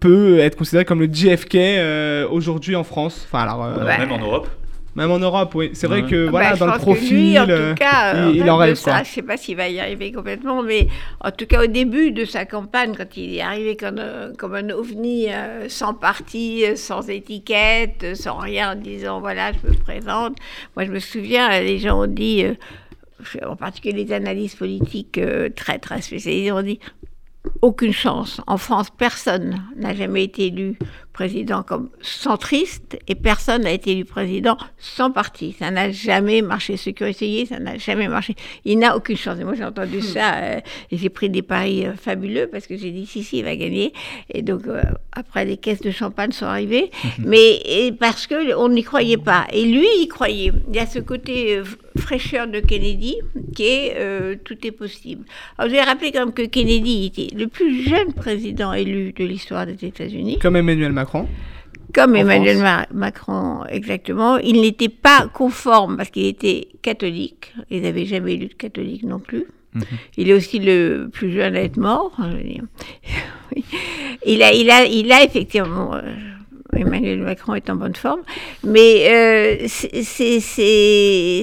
peut 0.00 0.38
être 0.38 0.56
considéré 0.56 0.84
comme 0.84 1.00
le 1.00 1.08
JFK 1.14 1.54
euh, 1.54 2.28
aujourd'hui 2.28 2.76
en 2.76 2.84
France 2.84 3.26
Enfin 3.26 3.44
alors. 3.44 3.64
euh, 3.64 3.84
Ouais. 3.84 3.98
Même 3.98 4.12
en 4.12 4.18
Europe. 4.18 4.48
Même 4.96 5.10
en 5.10 5.18
Europe, 5.18 5.52
oui. 5.56 5.70
C'est 5.74 5.88
vrai 5.88 6.02
Ouais. 6.02 6.08
que 6.08 6.24
Bah, 6.26 6.30
voilà, 6.30 6.54
je 6.54 6.60
dans 6.60 6.66
le 6.72 6.78
profil, 6.78 7.16
lui, 7.30 7.38
en 7.40 7.48
euh, 7.48 7.70
tout 7.70 7.78
cas, 7.78 8.28
il, 8.30 8.36
il 8.36 8.48
en 8.48 8.56
rêve 8.56 8.76
ça. 8.76 8.92
quoi. 8.92 9.02
Je 9.02 9.08
sais 9.10 9.22
pas 9.22 9.36
s'il 9.36 9.56
va 9.56 9.68
y 9.68 9.80
arriver 9.80 10.12
complètement, 10.12 10.62
mais 10.62 10.86
en 11.20 11.32
tout 11.32 11.46
cas 11.46 11.64
au 11.64 11.66
début 11.66 12.12
de 12.12 12.24
sa 12.24 12.44
campagne, 12.44 12.94
quand 12.96 13.16
il 13.16 13.34
est 13.34 13.40
arrivé 13.40 13.76
comme, 13.76 13.98
un- 13.98 14.32
comme 14.38 14.54
un 14.54 14.70
ovni, 14.70 15.26
euh, 15.32 15.68
sans 15.68 15.94
parti, 15.94 16.62
sans 16.76 17.08
étiquette, 17.10 18.14
sans 18.14 18.36
rien, 18.38 18.72
en 18.72 18.76
disant 18.76 19.18
voilà, 19.18 19.50
je 19.52 19.68
me 19.68 19.74
présente. 19.74 20.36
Moi, 20.76 20.84
je 20.86 20.92
me 20.92 21.00
souviens, 21.00 21.48
les 21.60 21.80
gens 21.80 22.00
ont 22.04 22.06
dit, 22.06 22.44
euh, 22.44 22.54
en 23.48 23.56
particulier 23.56 24.04
les 24.04 24.12
analystes 24.12 24.58
politiques 24.58 25.18
euh, 25.18 25.48
très 25.56 25.80
très 25.80 26.02
spécialisés, 26.02 26.52
ont 26.52 26.62
dit 26.62 26.78
aucune 27.62 27.92
chance. 27.92 28.40
En 28.46 28.58
France, 28.58 28.90
personne 28.96 29.60
n'a 29.76 29.92
jamais 29.92 30.22
été 30.22 30.46
élu 30.46 30.78
président 31.14 31.62
comme 31.62 31.88
centriste 32.02 32.98
et 33.06 33.14
personne 33.14 33.62
n'a 33.62 33.70
été 33.70 33.92
élu 33.92 34.04
président 34.04 34.58
sans 34.78 35.12
parti. 35.12 35.54
Ça 35.58 35.70
n'a 35.70 35.90
jamais 35.92 36.42
marché. 36.42 36.76
Ceux 36.76 36.90
qui 36.90 37.04
ont 37.04 37.06
essayé, 37.06 37.46
ça 37.46 37.60
n'a 37.60 37.78
jamais 37.78 38.08
marché. 38.08 38.34
Il 38.64 38.80
n'a 38.80 38.96
aucune 38.96 39.16
chance. 39.16 39.38
Et 39.40 39.44
moi, 39.44 39.54
j'ai 39.54 39.64
entendu 39.64 40.02
ça 40.02 40.34
euh, 40.34 40.60
et 40.90 40.98
j'ai 40.98 41.08
pris 41.08 41.30
des 41.30 41.42
paris 41.42 41.86
euh, 41.86 41.94
fabuleux 41.94 42.48
parce 42.48 42.66
que 42.66 42.76
j'ai 42.76 42.90
dit 42.90 43.06
si, 43.06 43.22
si, 43.22 43.38
il 43.38 43.44
va 43.44 43.54
gagner. 43.54 43.92
Et 44.28 44.42
donc, 44.42 44.66
euh, 44.66 44.82
après, 45.12 45.44
les 45.44 45.56
caisses 45.56 45.80
de 45.80 45.92
champagne 45.92 46.32
sont 46.32 46.46
arrivées. 46.46 46.90
Mais 47.18 47.62
et 47.64 47.92
parce 47.92 48.26
qu'on 48.26 48.68
n'y 48.68 48.82
croyait 48.82 49.16
pas. 49.16 49.46
Et 49.52 49.64
lui, 49.64 49.86
il 50.00 50.08
croyait. 50.08 50.52
Il 50.68 50.74
y 50.74 50.80
a 50.80 50.86
ce 50.86 50.98
côté 50.98 51.62
fraîcheur 51.96 52.48
de 52.48 52.58
Kennedy 52.58 53.16
qui 53.54 53.62
est 53.62 53.96
tout 54.42 54.66
est 54.66 54.72
possible. 54.72 55.24
Alors, 55.56 55.70
je 55.70 55.76
vais 55.76 55.82
rappeler 55.82 56.10
quand 56.10 56.26
même 56.26 56.34
que 56.34 56.42
Kennedy 56.42 57.06
était 57.06 57.34
le 57.36 57.46
plus 57.46 57.84
jeune 57.84 58.12
président 58.12 58.72
élu 58.72 59.12
de 59.12 59.24
l'histoire 59.24 59.64
des 59.64 59.84
États-Unis 59.84 60.40
Comme 60.40 60.56
Emmanuel 60.56 60.90
Macron. 60.90 61.03
Comme 61.94 62.16
Emmanuel. 62.16 62.58
Ma- 62.58 62.86
Macron, 62.92 63.64
exactement. 63.68 64.38
Il 64.38 64.60
n'était 64.60 64.88
pas 64.88 65.28
conforme 65.32 65.96
parce 65.96 66.10
qu'il 66.10 66.26
était 66.26 66.68
catholique. 66.82 67.52
Ils 67.70 67.82
n'avaient 67.82 68.06
jamais 68.06 68.34
élu 68.34 68.46
de 68.48 68.54
catholique 68.54 69.04
non 69.04 69.18
plus. 69.20 69.44
Il 70.16 70.30
est 70.30 70.32
aussi 70.32 70.60
le 70.60 71.08
plus 71.12 71.32
jeune 71.32 71.56
à 71.56 71.60
être 71.62 71.76
mort. 71.78 72.12
je 72.18 72.36
veux 72.36 72.42
dire. 72.44 72.62
Oui. 73.54 73.64
il, 74.26 74.42
a, 74.42 74.52
il, 74.52 74.70
a, 74.70 74.84
il 74.86 75.10
a 75.12 75.24
effectivement. 75.24 75.94
euh, 75.94 76.00
Emmanuel 76.76 77.22
Macron 77.22 77.54
est 77.54 77.70
en 77.70 77.76
bonne 77.76 77.94
forme, 77.96 78.22
mais 78.62 79.08
euh, 79.10 79.66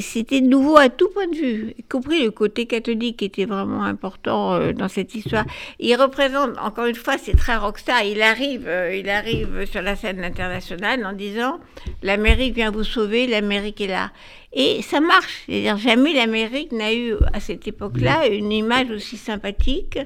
c'était 0.02 0.42
nouveau 0.42 0.78
à 0.78 0.90
tout 0.90 1.10
point 1.10 1.28
de 1.28 1.36
vue, 1.36 1.74
y 1.78 1.84
compris 1.84 2.24
le 2.24 2.32
côté 2.32 2.66
catholique 2.66 3.18
qui 3.18 3.26
était 3.26 3.46
vraiment 3.46 3.84
important 3.84 4.54
euh, 4.54 4.74
dans 4.74 4.88
cette 4.88 5.16
histoire. 5.16 5.46
Il 5.80 5.96
représente, 5.96 6.58
encore 6.60 6.86
une 6.86 6.96
fois, 6.96 7.18
c'est 7.18 7.36
très 7.36 7.56
rockstar. 7.56 8.04
Il 8.04 8.22
arrive, 8.22 8.68
euh, 8.68 8.96
il 8.96 9.10
arrive 9.10 9.66
sur 9.66 9.82
la 9.82 9.96
scène 9.96 10.24
internationale 10.24 11.06
en 11.06 11.14
disant 11.14 11.60
l'Amérique 12.04 12.56
vient 12.56 12.72
vous 12.72 12.84
sauver, 12.84 13.28
l'Amérique 13.28 13.82
est 13.82 13.88
là. 13.88 14.12
Et 14.54 14.82
ça 14.82 15.00
marche. 15.00 15.44
C'est-à-dire 15.46 15.78
jamais 15.78 16.14
l'Amérique 16.14 16.72
n'a 16.72 16.94
eu 16.94 17.14
à 17.34 17.40
cette 17.40 17.68
époque-là 17.68 18.28
une 18.28 18.52
image 18.52 18.92
aussi 18.92 19.18
sympathique 19.18 20.00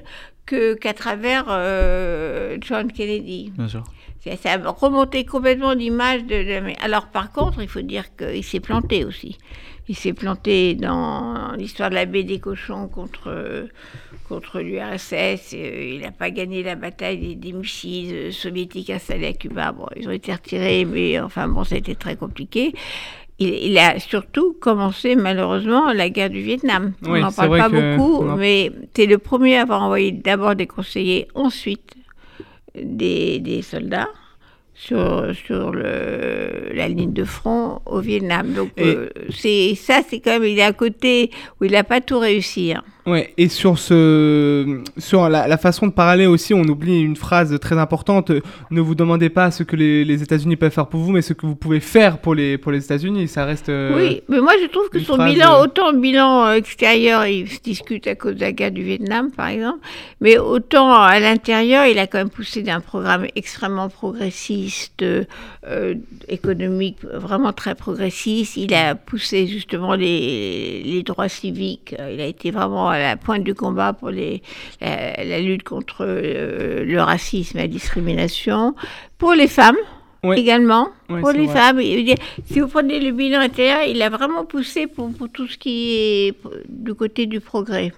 que 0.46 0.74
qu'à 0.74 0.94
travers 0.94 1.46
euh, 1.48 2.56
John 2.60 2.90
Kennedy. 2.90 3.52
Bien 3.56 3.68
sûr. 3.68 3.84
Ça 4.42 4.54
a 4.54 4.70
remonté 4.70 5.24
complètement 5.24 5.72
l'image 5.72 6.24
de, 6.24 6.82
Alors 6.82 7.06
par 7.06 7.30
contre, 7.30 7.62
il 7.62 7.68
faut 7.68 7.82
dire 7.82 8.04
qu'il 8.16 8.42
s'est 8.42 8.60
planté 8.60 9.04
aussi. 9.04 9.38
Il 9.88 9.94
s'est 9.94 10.12
planté 10.12 10.74
dans 10.74 11.52
l'histoire 11.56 11.90
de 11.90 11.94
la 11.94 12.06
baie 12.06 12.24
des 12.24 12.40
cochons 12.40 12.88
contre, 12.88 13.68
contre 14.28 14.58
l'URSS. 14.60 15.54
Euh, 15.54 15.92
Il 15.94 16.00
n'a 16.00 16.10
pas 16.10 16.30
gagné 16.30 16.64
la 16.64 16.74
bataille 16.74 17.18
des, 17.18 17.34
des 17.36 17.52
missiles 17.52 18.14
euh, 18.14 18.32
soviétiques 18.32 18.90
installés 18.90 19.28
à 19.28 19.32
Cuba. 19.32 19.70
Bon, 19.70 19.86
ils 19.94 20.08
ont 20.08 20.12
été 20.12 20.32
retirés, 20.32 20.84
mais 20.84 21.20
enfin 21.20 21.46
bon, 21.46 21.62
ça 21.62 21.76
a 21.76 21.78
été 21.78 21.94
très 21.94 22.16
compliqué. 22.16 22.72
Il, 23.38 23.48
il 23.48 23.78
a 23.78 24.00
surtout 24.00 24.54
commencé 24.54 25.14
malheureusement 25.14 25.92
la 25.92 26.10
guerre 26.10 26.30
du 26.30 26.40
Vietnam. 26.40 26.92
On 27.06 27.16
n'en 27.16 27.30
parle 27.30 27.56
pas 27.56 27.68
beaucoup, 27.68 28.24
mais 28.24 28.72
c'est 28.96 29.06
le 29.06 29.18
premier 29.18 29.58
à 29.58 29.62
avoir 29.62 29.82
envoyé 29.82 30.10
d'abord 30.10 30.56
des 30.56 30.66
conseillers, 30.66 31.28
ensuite 31.36 31.94
des, 32.82 33.38
des 33.40 33.62
soldats 33.62 34.08
sur, 34.74 35.34
sur 35.34 35.72
le, 35.72 36.70
la 36.74 36.88
ligne 36.88 37.12
de 37.12 37.24
front 37.24 37.80
au 37.86 38.00
Vietnam. 38.00 38.52
Donc 38.52 38.70
euh, 38.78 39.08
c'est 39.30 39.74
ça, 39.74 40.00
c'est 40.08 40.20
quand 40.20 40.32
même, 40.32 40.44
il 40.44 40.58
est 40.58 40.62
à 40.62 40.72
côté 40.72 41.30
où 41.60 41.64
il 41.64 41.72
n'a 41.72 41.84
pas 41.84 42.00
tout 42.00 42.18
réussi. 42.18 42.72
hein. 42.72 42.84
Ouais, 43.06 43.32
et 43.38 43.48
sur 43.48 43.78
ce, 43.78 44.80
sur 44.98 45.28
la, 45.28 45.46
la 45.46 45.58
façon 45.58 45.86
de 45.86 45.92
parler 45.92 46.26
aussi, 46.26 46.54
on 46.54 46.62
oublie 46.64 47.00
une 47.00 47.14
phrase 47.14 47.56
très 47.60 47.78
importante. 47.78 48.32
Ne 48.72 48.80
vous 48.80 48.96
demandez 48.96 49.28
pas 49.28 49.52
ce 49.52 49.62
que 49.62 49.76
les, 49.76 50.04
les 50.04 50.22
États-Unis 50.24 50.56
peuvent 50.56 50.72
faire 50.72 50.88
pour 50.88 51.00
vous, 51.00 51.12
mais 51.12 51.22
ce 51.22 51.32
que 51.32 51.46
vous 51.46 51.54
pouvez 51.54 51.78
faire 51.78 52.18
pour 52.18 52.34
les, 52.34 52.58
pour 52.58 52.72
les 52.72 52.84
États-Unis. 52.84 53.28
Ça 53.28 53.44
reste. 53.44 53.68
euh, 53.68 53.94
Oui, 53.96 54.22
mais 54.28 54.40
moi 54.40 54.52
je 54.60 54.66
trouve 54.66 54.88
que 54.90 54.98
son 54.98 55.14
phrase, 55.14 55.32
bilan, 55.32 55.54
euh, 55.60 55.62
autant 55.64 55.92
le 55.92 55.98
bilan 55.98 56.46
euh, 56.46 56.54
extérieur, 56.54 57.26
il 57.26 57.48
se 57.48 57.60
discute 57.60 58.08
à 58.08 58.16
cause 58.16 58.34
de 58.34 58.40
la 58.40 58.50
guerre 58.50 58.72
du 58.72 58.82
Vietnam, 58.82 59.30
par 59.30 59.48
exemple, 59.48 59.78
mais 60.20 60.36
autant 60.38 60.92
à 60.92 61.20
l'intérieur, 61.20 61.86
il 61.86 62.00
a 62.00 62.08
quand 62.08 62.18
même 62.18 62.28
poussé 62.30 62.62
d'un 62.62 62.80
programme 62.80 63.26
extrêmement 63.36 63.88
progressiste, 63.88 65.02
euh, 65.02 65.94
économique, 66.28 66.98
vraiment 67.04 67.52
très 67.52 67.76
progressiste. 67.76 68.56
Il 68.56 68.74
a 68.74 68.94
poussé 68.96 69.46
justement 69.46 69.94
les, 69.94 70.82
les 70.84 71.02
droits 71.04 71.28
civiques. 71.28 71.94
Il 72.12 72.20
a 72.20 72.26
été 72.26 72.50
vraiment 72.50 72.95
à 72.96 73.00
la 73.10 73.16
pointe 73.16 73.44
du 73.44 73.54
combat 73.54 73.92
pour 73.92 74.10
les, 74.10 74.42
la, 74.80 75.22
la 75.24 75.40
lutte 75.40 75.62
contre 75.62 75.98
euh, 76.06 76.84
le 76.84 77.00
racisme 77.00 77.58
et 77.58 77.62
la 77.62 77.68
discrimination. 77.68 78.74
Pour 79.18 79.32
les 79.34 79.48
femmes, 79.48 79.76
Oui. 80.24 80.36
également. 80.38 80.88
Oui, 81.08 81.20
pour 81.20 81.30
les 81.30 81.46
vrai. 81.46 81.54
femmes, 81.54 81.80
si 82.46 82.60
vous 82.60 82.68
prenez 82.68 82.98
le 83.00 83.12
bilan 83.12 83.40
intérieur, 83.40 83.80
il 83.86 84.02
a 84.02 84.08
vraiment 84.10 84.44
poussé 84.44 84.86
pour, 84.86 85.12
pour 85.12 85.28
tout 85.28 85.46
ce 85.46 85.56
qui 85.56 85.94
est 85.96 86.34
du 86.68 86.94
côté 86.94 87.26
du 87.26 87.40
progrès. 87.40 87.92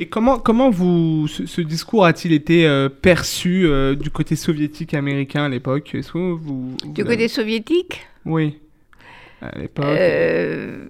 Et 0.00 0.06
comment, 0.06 0.38
comment 0.38 0.70
vous, 0.70 1.26
ce, 1.26 1.44
ce 1.46 1.60
discours 1.60 2.04
a-t-il 2.04 2.32
été 2.32 2.66
euh, 2.68 2.88
perçu 2.88 3.66
euh, 3.66 3.96
du 3.96 4.10
côté 4.10 4.36
soviétique 4.36 4.94
américain 4.94 5.44
à 5.44 5.48
l'époque? 5.48 5.96
Vous, 6.12 6.36
vous 6.36 6.76
Du 6.84 7.04
côté 7.04 7.26
soviétique, 7.28 8.06
Oui. 8.24 8.58
À 9.42 9.58
l'époque. 9.58 9.84
euh, 9.86 10.84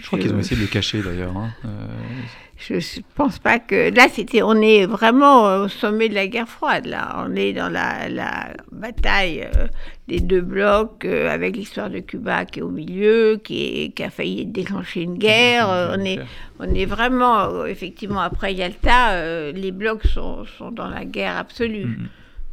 Je 0.00 0.06
crois 0.06 0.18
qu'ils 0.18 0.32
ont 0.34 0.38
essayé 0.38 0.56
de 0.56 0.62
le 0.62 0.66
cacher 0.68 1.02
d'ailleurs. 1.02 1.36
hein. 1.36 1.50
Euh, 1.64 1.68
je 2.56 2.74
ne 2.74 3.02
pense 3.14 3.38
pas 3.38 3.58
que... 3.58 3.94
Là, 3.94 4.06
c'était, 4.10 4.42
on 4.42 4.54
est 4.60 4.86
vraiment 4.86 5.62
au 5.62 5.68
sommet 5.68 6.08
de 6.08 6.14
la 6.14 6.26
guerre 6.28 6.48
froide, 6.48 6.86
là. 6.86 7.24
On 7.26 7.34
est 7.36 7.52
dans 7.52 7.68
la, 7.68 8.08
la 8.08 8.48
bataille 8.72 9.42
euh, 9.56 9.66
des 10.08 10.20
deux 10.20 10.40
blocs, 10.40 11.04
euh, 11.04 11.28
avec 11.30 11.56
l'histoire 11.56 11.90
de 11.90 11.98
Cuba 12.00 12.44
qui 12.44 12.60
est 12.60 12.62
au 12.62 12.70
milieu, 12.70 13.40
qui, 13.42 13.84
est- 13.84 13.90
qui 13.94 14.02
a 14.04 14.10
failli 14.10 14.46
déclencher 14.46 15.02
une 15.02 15.18
guerre. 15.18 15.66
On, 15.96 16.04
est, 16.04 16.20
on 16.60 16.72
est 16.74 16.86
vraiment, 16.86 17.64
effectivement, 17.66 18.20
après 18.20 18.54
Yalta, 18.54 19.50
les 19.52 19.72
blocs 19.72 20.04
sont, 20.06 20.44
sont 20.58 20.70
dans 20.70 20.88
la 20.88 21.04
guerre 21.04 21.36
absolue. 21.36 21.86
Mhm. 21.86 22.08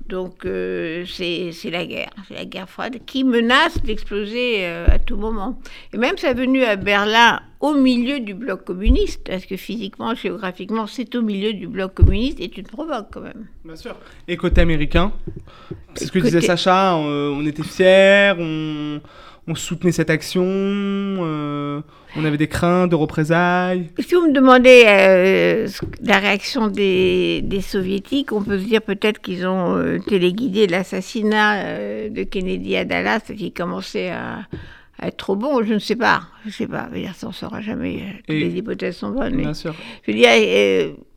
Donc, 0.08 0.46
euh, 0.46 1.06
c'est 1.08 1.52
la 1.72 1.86
guerre, 1.86 2.10
c'est 2.28 2.34
la 2.36 2.46
guerre 2.46 2.68
froide 2.70 2.98
qui 3.06 3.24
menace 3.24 3.82
d'exploser 3.84 4.66
euh, 4.66 4.86
à 4.90 5.00
tout 5.00 5.16
moment. 5.16 5.60
Et 5.94 5.98
même 5.98 6.18
sa 6.18 6.34
venue 6.34 6.64
à 6.64 6.76
Berlin 6.76 7.40
au 7.60 7.76
milieu 7.76 8.20
du 8.20 8.34
bloc 8.34 8.66
communiste, 8.66 9.22
parce 9.28 9.46
que 9.46 9.56
physiquement, 9.56 10.14
géographiquement, 10.16 10.88
c'est 10.88 11.14
au 11.16 11.22
milieu 11.22 11.54
du 11.54 11.68
bloc 11.68 11.94
communiste, 11.94 12.40
et 12.42 12.50
tu 12.50 12.64
te 12.64 12.70
provoques 12.72 13.08
quand 13.12 13.22
même. 13.22 13.48
Bien 13.64 13.76
sûr. 13.76 13.96
Et 14.28 14.36
côté 14.38 14.62
américain 14.62 15.14
C'est 15.94 16.06
ce 16.08 16.12
que 16.12 16.20
Côté- 16.20 16.32
disait 16.32 16.42
Sacha, 16.48 16.96
euh, 16.98 17.30
on 17.34 17.46
était 17.46 17.64
fiers, 17.64 18.34
on, 18.40 19.00
on 19.48 19.56
soutenait 19.56 19.92
cette 19.92 20.10
action, 20.10 20.44
euh, 20.46 21.82
on 22.18 22.26
avait 22.26 22.38
des 22.38 22.48
craintes 22.48 22.90
de 22.92 22.96
représailles. 22.96 23.90
Si 24.00 24.16
vous 24.16 24.28
me 24.28 24.34
demandez 24.34 24.84
euh, 24.88 25.68
la 26.04 26.18
réaction 26.20 26.68
des, 26.68 27.42
des 27.44 27.62
soviétiques, 27.62 28.32
on 28.32 28.42
peut 28.44 28.60
se 28.60 28.64
dire 28.66 28.82
peut-être 28.82 29.20
qu'ils 29.22 29.46
ont 29.48 29.78
euh, 29.78 30.00
téléguidé 30.00 30.68
l'assassinat 30.68 31.64
euh, 31.66 32.10
de 32.10 32.24
Kennedy 32.24 32.76
à 32.76 32.86
Dallas, 32.86 33.22
qui 33.36 33.52
commençait 33.52 34.10
à, 34.10 34.40
à 35.00 35.08
être 35.08 35.18
trop 35.18 35.36
bon. 35.36 35.64
Je 35.64 35.74
ne 35.76 35.80
sais 35.80 35.96
pas. 35.96 36.24
Je 36.44 36.50
ne 36.50 36.54
sais 36.54 36.68
pas. 36.68 36.90
Ça, 37.16 37.28
on 37.28 37.30
ne 37.30 37.34
saura 37.34 37.62
jamais. 37.62 38.04
Toutes 38.28 38.36
les 38.36 38.58
hypothèses 38.58 38.98
sont 38.98 39.12
bonnes. 39.12 39.36
mais- 39.36 39.44
Bien 39.44 39.54
sûr. 39.54 39.74
Je 40.06 40.12
veux 40.12 40.18
dire, 40.18 40.30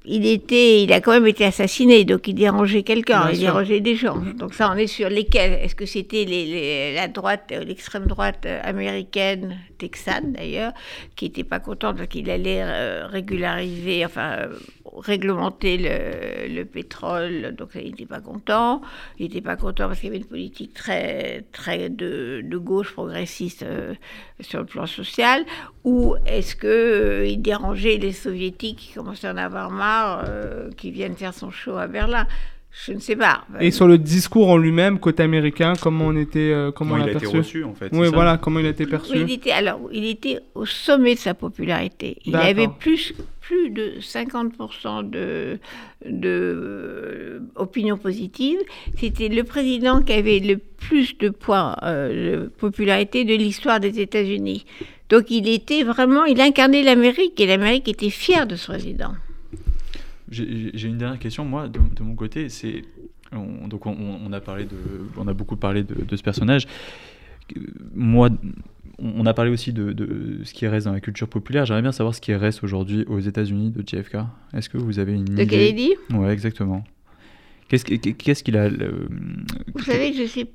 il 0.06 0.26
était, 0.26 0.82
il 0.82 0.92
a 0.92 1.00
quand 1.00 1.12
même 1.12 1.26
été 1.26 1.44
assassiné, 1.44 2.04
donc 2.04 2.28
il 2.28 2.34
dérangeait 2.34 2.82
quelqu'un, 2.82 3.28
il 3.30 3.36
sûr. 3.36 3.46
dérangeait 3.46 3.80
des 3.80 3.96
gens. 3.96 4.16
Donc 4.38 4.52
ça, 4.54 4.70
on 4.70 4.76
est 4.76 4.86
sur 4.86 5.08
lesquels? 5.08 5.52
Est-ce 5.62 5.74
que 5.74 5.86
c'était 5.86 6.24
les, 6.24 6.44
les- 6.46 6.94
la 6.94 7.08
droite, 7.08 7.44
euh, 7.52 7.64
l'extrême 7.64 8.06
droite 8.06 8.44
euh, 8.46 8.60
américaine, 8.62 9.56
texane 9.78 10.32
d'ailleurs, 10.32 10.72
qui 11.16 11.24
n'était 11.26 11.44
pas 11.44 11.58
contente 11.60 11.96
parce 11.96 12.08
qu'il 12.08 12.28
allait 12.30 12.60
euh, 12.62 13.06
régulariser, 13.06 14.04
enfin 14.04 14.48
réglementer 14.96 15.76
le, 15.78 16.54
le 16.54 16.64
pétrole, 16.64 17.54
donc 17.58 17.70
il 17.74 17.90
n'était 17.90 18.06
pas 18.06 18.20
content. 18.20 18.80
Il 19.18 19.24
n'était 19.26 19.40
pas 19.40 19.56
content 19.56 19.88
parce 19.88 19.98
qu'il 19.98 20.08
y 20.08 20.12
avait 20.12 20.18
une 20.18 20.26
politique 20.28 20.72
très, 20.74 21.44
très 21.52 21.88
de, 21.88 22.42
de 22.44 22.58
gauche 22.58 22.92
progressiste 22.92 23.64
euh, 23.64 23.94
sur 24.40 24.60
le 24.60 24.66
plan 24.66 24.86
social. 24.86 25.44
Ou 25.84 26.14
est-ce 26.26 26.54
que 26.54 26.66
euh, 26.66 27.26
il 27.26 27.42
dérangeait 27.42 27.96
les 27.96 28.12
soviétiques 28.12 28.78
qui 28.78 28.92
commençaient 28.94 29.26
à 29.26 29.32
en 29.32 29.36
avoir 29.36 29.70
marre, 29.70 29.93
euh, 30.02 30.70
qui 30.76 30.90
viennent 30.90 31.16
faire 31.16 31.34
son 31.34 31.50
show 31.50 31.76
à 31.76 31.86
Berlin 31.86 32.26
Je 32.86 32.92
ne 32.92 32.98
sais 32.98 33.16
pas. 33.16 33.44
Et 33.60 33.70
sur 33.70 33.86
le 33.86 33.98
discours 33.98 34.48
en 34.50 34.56
lui-même, 34.56 34.98
côté 34.98 35.22
américain, 35.22 35.74
comment 35.80 36.06
on 36.06 36.16
était, 36.16 36.50
euh, 36.52 36.72
comment 36.72 36.94
Comment 36.94 37.04
on 37.04 37.06
il 37.06 37.10
a 37.10 37.12
été 37.12 37.20
perçu 37.20 37.36
reçu, 37.36 37.64
en 37.64 37.74
fait, 37.74 37.90
Oui, 37.92 38.08
voilà, 38.12 38.36
comment 38.36 38.60
il 38.60 38.66
a 38.66 38.70
été 38.70 38.86
perçu. 38.86 39.16
Il 39.16 39.30
était, 39.30 39.52
alors, 39.52 39.80
il 39.92 40.04
était 40.06 40.40
au 40.54 40.66
sommet 40.66 41.14
de 41.14 41.20
sa 41.20 41.34
popularité. 41.34 42.18
Il 42.24 42.36
avait 42.36 42.68
plus, 42.68 43.14
plus 43.40 43.70
de 43.70 44.00
50% 44.00 45.08
de, 45.08 45.58
de 46.04 46.28
euh, 46.28 47.40
opinion 47.56 47.96
positive. 47.96 48.58
C'était 48.98 49.28
le 49.28 49.44
président 49.44 50.02
qui 50.02 50.12
avait 50.12 50.40
le 50.40 50.56
plus 50.58 51.16
de 51.18 51.28
points 51.28 51.76
euh, 51.82 52.42
de 52.42 52.46
popularité 52.48 53.24
de 53.24 53.34
l'histoire 53.34 53.80
des 53.80 54.00
États-Unis. 54.00 54.64
Donc 55.10 55.30
il 55.30 55.48
était 55.48 55.82
vraiment, 55.82 56.24
il 56.24 56.40
incarnait 56.40 56.82
l'Amérique 56.82 57.38
et 57.40 57.46
l'Amérique 57.46 57.88
était 57.88 58.10
fière 58.10 58.46
de 58.46 58.56
ce 58.56 58.66
président. 58.66 59.12
J'ai 60.30 60.88
une 60.88 60.98
dernière 60.98 61.18
question, 61.18 61.44
moi, 61.44 61.68
de, 61.68 61.78
de 61.94 62.02
mon 62.02 62.14
côté. 62.14 62.48
C'est 62.48 62.82
on- 63.32 63.68
donc 63.68 63.86
on, 63.86 63.92
on 63.96 64.32
a 64.32 64.40
parlé 64.40 64.64
de, 64.64 64.76
on 65.16 65.26
a 65.28 65.34
beaucoup 65.34 65.56
parlé 65.56 65.82
de, 65.82 65.94
de 66.04 66.16
ce 66.16 66.22
personnage. 66.22 66.66
Moi, 67.94 68.30
on 68.98 69.26
a 69.26 69.34
parlé 69.34 69.50
aussi 69.50 69.72
de, 69.72 69.92
de 69.92 70.40
ce 70.44 70.54
qui 70.54 70.66
reste 70.66 70.86
dans 70.86 70.92
la 70.92 71.00
culture 71.00 71.28
populaire. 71.28 71.66
J'aimerais 71.66 71.82
bien 71.82 71.92
savoir 71.92 72.14
ce 72.14 72.20
qui 72.20 72.32
reste 72.34 72.64
aujourd'hui 72.64 73.04
aux 73.06 73.20
États-Unis 73.20 73.70
de 73.70 73.82
JFK. 73.86 74.16
Est-ce 74.54 74.68
que 74.68 74.78
vous 74.78 74.98
avez 74.98 75.12
une 75.12 75.24
De 75.24 75.32
idée 75.42 75.46
Kennedy? 75.46 75.90
Ouais, 76.12 76.32
exactement. 76.32 76.84
Qu'est-ce 77.68 77.84
que- 77.84 77.94
qu'est-ce 78.10 78.42
qu'il 78.44 78.56
a 78.56 78.68
le- 78.68 79.08
Vous 79.74 79.82
savez, 79.84 80.12
je 80.12 80.26
sais, 80.26 80.46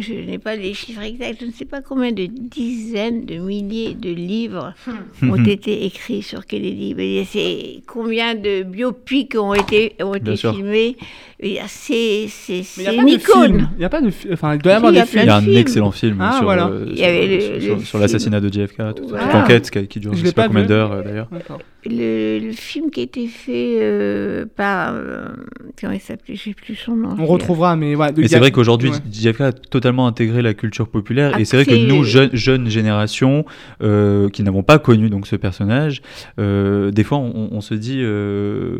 je 0.00 0.12
n'ai 0.14 0.38
pas 0.38 0.56
les 0.56 0.74
chiffres 0.74 1.02
exacts, 1.02 1.38
je 1.40 1.46
ne 1.46 1.52
sais 1.52 1.64
pas 1.64 1.80
combien 1.80 2.10
de 2.12 2.26
dizaines 2.26 3.24
de 3.24 3.36
milliers 3.36 3.94
de 3.94 4.10
livres 4.10 4.74
ont 5.22 5.44
été 5.44 5.84
écrits 5.86 6.22
sur 6.22 6.44
Kennedy. 6.44 6.94
Mais 6.96 7.24
C'est 7.24 7.82
combien 7.86 8.34
de 8.34 8.62
biopics 8.64 9.36
ont 9.36 9.54
été, 9.54 9.94
ont 10.02 10.14
été 10.14 10.36
filmés. 10.36 10.96
C'est 11.68 12.26
c'est- 12.28 12.52
Mais 12.52 12.58
il 12.58 12.64
c'est 12.64 12.80
n'y 12.82 12.88
a 12.88 12.92
une 12.92 12.98
pas 12.98 13.04
de 13.04 13.08
film. 13.10 13.18
icône. 13.20 13.68
Il 13.74 13.78
n'y 13.78 13.84
a 13.84 13.88
pas 13.88 14.00
de 14.00 14.10
fi- 14.10 14.28
Enfin, 14.32 14.54
il 14.54 14.60
doit 14.62 14.72
y 14.72 14.74
Si, 14.74 14.76
avoir 14.76 14.92
il 14.92 14.94
y 14.94 14.98
des 14.98 15.02
a 15.02 15.06
films. 15.06 15.22
Il 15.22 15.26
y 15.26 15.30
a 15.30 15.36
un 15.36 15.40
films. 15.42 15.56
excellent 15.56 15.90
film 15.92 16.18
Ah, 16.20 16.32
sur, 16.34 16.42
voilà. 16.44 16.66
euh, 16.66 16.84
Il 16.88 16.94
y 16.94 16.96
sur- 16.98 17.06
avait 17.06 17.26
le- 17.26 17.40
sur- 17.40 17.52
le 17.52 17.60
sur- 17.60 17.78
sur 17.80 17.86
film. 17.90 18.00
l'assassinat 18.02 18.40
de 18.40 18.48
JFK, 18.52 18.76
toute 18.96 19.08
Voilà. 19.10 19.42
enquête 19.42 19.70
qui, 19.70 19.86
qui 19.86 20.00
dure 20.00 20.14
Je 20.14 20.22
l'ai 20.22 20.28
sais 20.28 20.34
pas 20.34 20.42
pas 20.42 20.48
combien 20.48 20.64
d'heures 20.66 20.92
euh, 20.92 21.02
d'ailleurs. 21.02 21.28
Le, 21.88 22.38
le 22.38 22.52
film 22.52 22.90
qui 22.90 23.00
a 23.00 23.02
été 23.02 23.26
fait 23.26 23.78
euh, 23.80 24.46
par. 24.56 24.94
euh, 24.94 25.28
comment 25.80 25.92
il 25.92 26.00
s'appelait 26.00 26.34
Je 26.36 26.50
ne 26.50 26.54
sais 26.54 26.54
plus 26.54 26.74
son 26.74 26.96
nom. 26.96 27.14
On 27.18 27.26
retrouvera, 27.26 27.76
mais 27.76 27.94
ouais. 27.94 28.08
Mais 28.16 28.28
c'est 28.28 28.38
vrai 28.38 28.50
qu'aujourd'hui, 28.50 28.90
ouais. 28.90 28.96
JFK 29.10 29.40
a 29.40 29.52
totalement 29.52 30.06
intégré 30.06 30.42
la 30.42 30.54
culture 30.54 30.88
populaire. 30.88 31.38
Et 31.38 31.44
c'est 31.44 31.56
vrai 31.56 31.66
que 31.66 31.74
nous, 31.86 32.02
jeunes, 32.04 32.30
jeunes 32.32 32.68
générations, 32.68 33.44
euh, 33.82 34.28
qui 34.30 34.42
n'avons 34.42 34.62
pas 34.62 34.78
connu 34.78 35.10
donc 35.10 35.26
ce 35.26 35.36
personnage, 35.36 36.02
euh, 36.38 36.90
des 36.90 37.04
fois, 37.04 37.18
on, 37.18 37.48
on 37.52 37.60
se 37.60 37.74
dit 37.74 38.00
euh, 38.00 38.78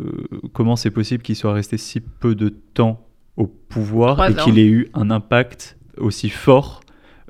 comment 0.52 0.76
c'est 0.76 0.90
possible 0.90 1.22
qu'il 1.22 1.36
soit 1.36 1.52
resté 1.52 1.76
si 1.78 2.00
peu 2.00 2.34
de 2.34 2.48
temps 2.74 3.06
au 3.36 3.46
pouvoir 3.46 4.14
Trois 4.16 4.30
et 4.30 4.34
qu'il 4.34 4.58
ait 4.58 4.66
eu 4.66 4.88
un 4.94 5.10
impact 5.10 5.76
aussi 5.98 6.28
fort. 6.30 6.80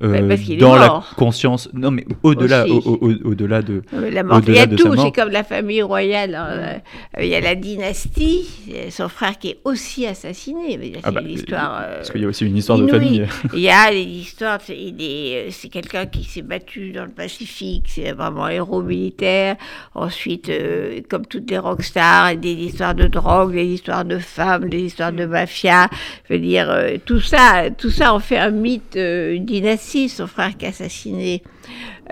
Euh, 0.03 0.11
Ouais, 0.11 0.23
parce 0.29 0.41
qu'il 0.43 0.55
est 0.55 0.57
dans 0.59 0.77
la 0.77 1.03
conscience, 1.17 1.69
non 1.73 1.91
mais 1.91 2.05
au-delà, 2.23 2.65
Aussi. 2.65 2.73
au, 2.87 2.99
au- 3.01 3.31
au-delà 3.31 3.63
de, 3.63 3.83
Euh, 3.95 4.11
La 4.11 4.23
mort, 4.23 4.41
il 4.47 4.55
y 4.55 4.59
a 4.59 4.67
tout, 4.67 4.95
c'est 4.97 5.13
comme 5.13 5.31
la 5.31 5.43
famille 5.45 5.81
royale. 5.83 6.35
hein, 6.35 6.49
euh, 6.51 7.23
Il 7.23 7.29
y 7.29 7.35
a 7.35 7.41
la 7.41 7.55
dynastie, 7.55 8.47
euh, 8.75 8.91
son 8.91 9.09
frère 9.09 9.39
qui 9.39 9.49
est 9.51 9.59
aussi 9.65 10.07
assassiné. 10.07 10.77
mais 10.79 10.93
C'est 10.95 11.01
Ah 11.05 11.11
bah, 11.13 11.21
une 11.23 11.31
histoire. 11.31 11.81
euh, 11.83 11.97
parce 11.97 12.11
qu'il 12.11 12.21
y 12.21 12.25
a 12.25 12.29
aussi 12.29 12.45
une 12.47 12.57
histoire 12.57 12.79
de 12.79 12.87
famille. 12.89 13.27
Il 13.55 13.61
y 13.61 13.71
a 13.71 13.91
l'histoire, 13.91 14.59
c'est 14.63 14.77
euh, 14.77 15.51
quelqu'un 15.73 16.07
qui 16.07 16.25
s'est 16.25 16.43
battu 16.43 16.93
dans 16.93 17.05
le 17.05 17.11
Pacifique, 17.11 17.85
c'est 17.89 18.13
vraiment 18.13 18.45
un 18.45 18.51
héros 18.51 18.83
militaire. 18.83 19.57
Ensuite, 19.95 20.49
euh, 20.51 21.01
comme 21.09 21.25
toutes 21.27 21.51
les 21.51 21.59
rockstars, 21.59 22.37
des 22.37 22.53
histoires 22.53 22.95
de 22.95 23.07
drogue, 23.07 23.55
des 23.55 23.65
histoires 23.65 24.05
de 24.05 24.19
femmes, 24.19 24.69
des 24.69 24.81
histoires 24.83 25.13
de 25.13 25.25
mafia. 25.25 25.89
Je 26.29 26.35
veux 26.35 26.41
dire, 26.41 26.69
euh, 26.71 26.97
tout 27.05 27.21
ça, 27.21 27.71
tout 27.77 27.91
ça 27.91 28.13
en 28.13 28.19
fait 28.21 28.37
un 28.39 28.51
mythe, 28.51 28.97
euh, 28.97 29.33
une 29.35 29.47
dynastie. 29.47 29.86
Son 30.09 30.27
frère 30.27 30.57
qui 30.57 30.66
a 30.66 30.70
assassiné 30.70 31.42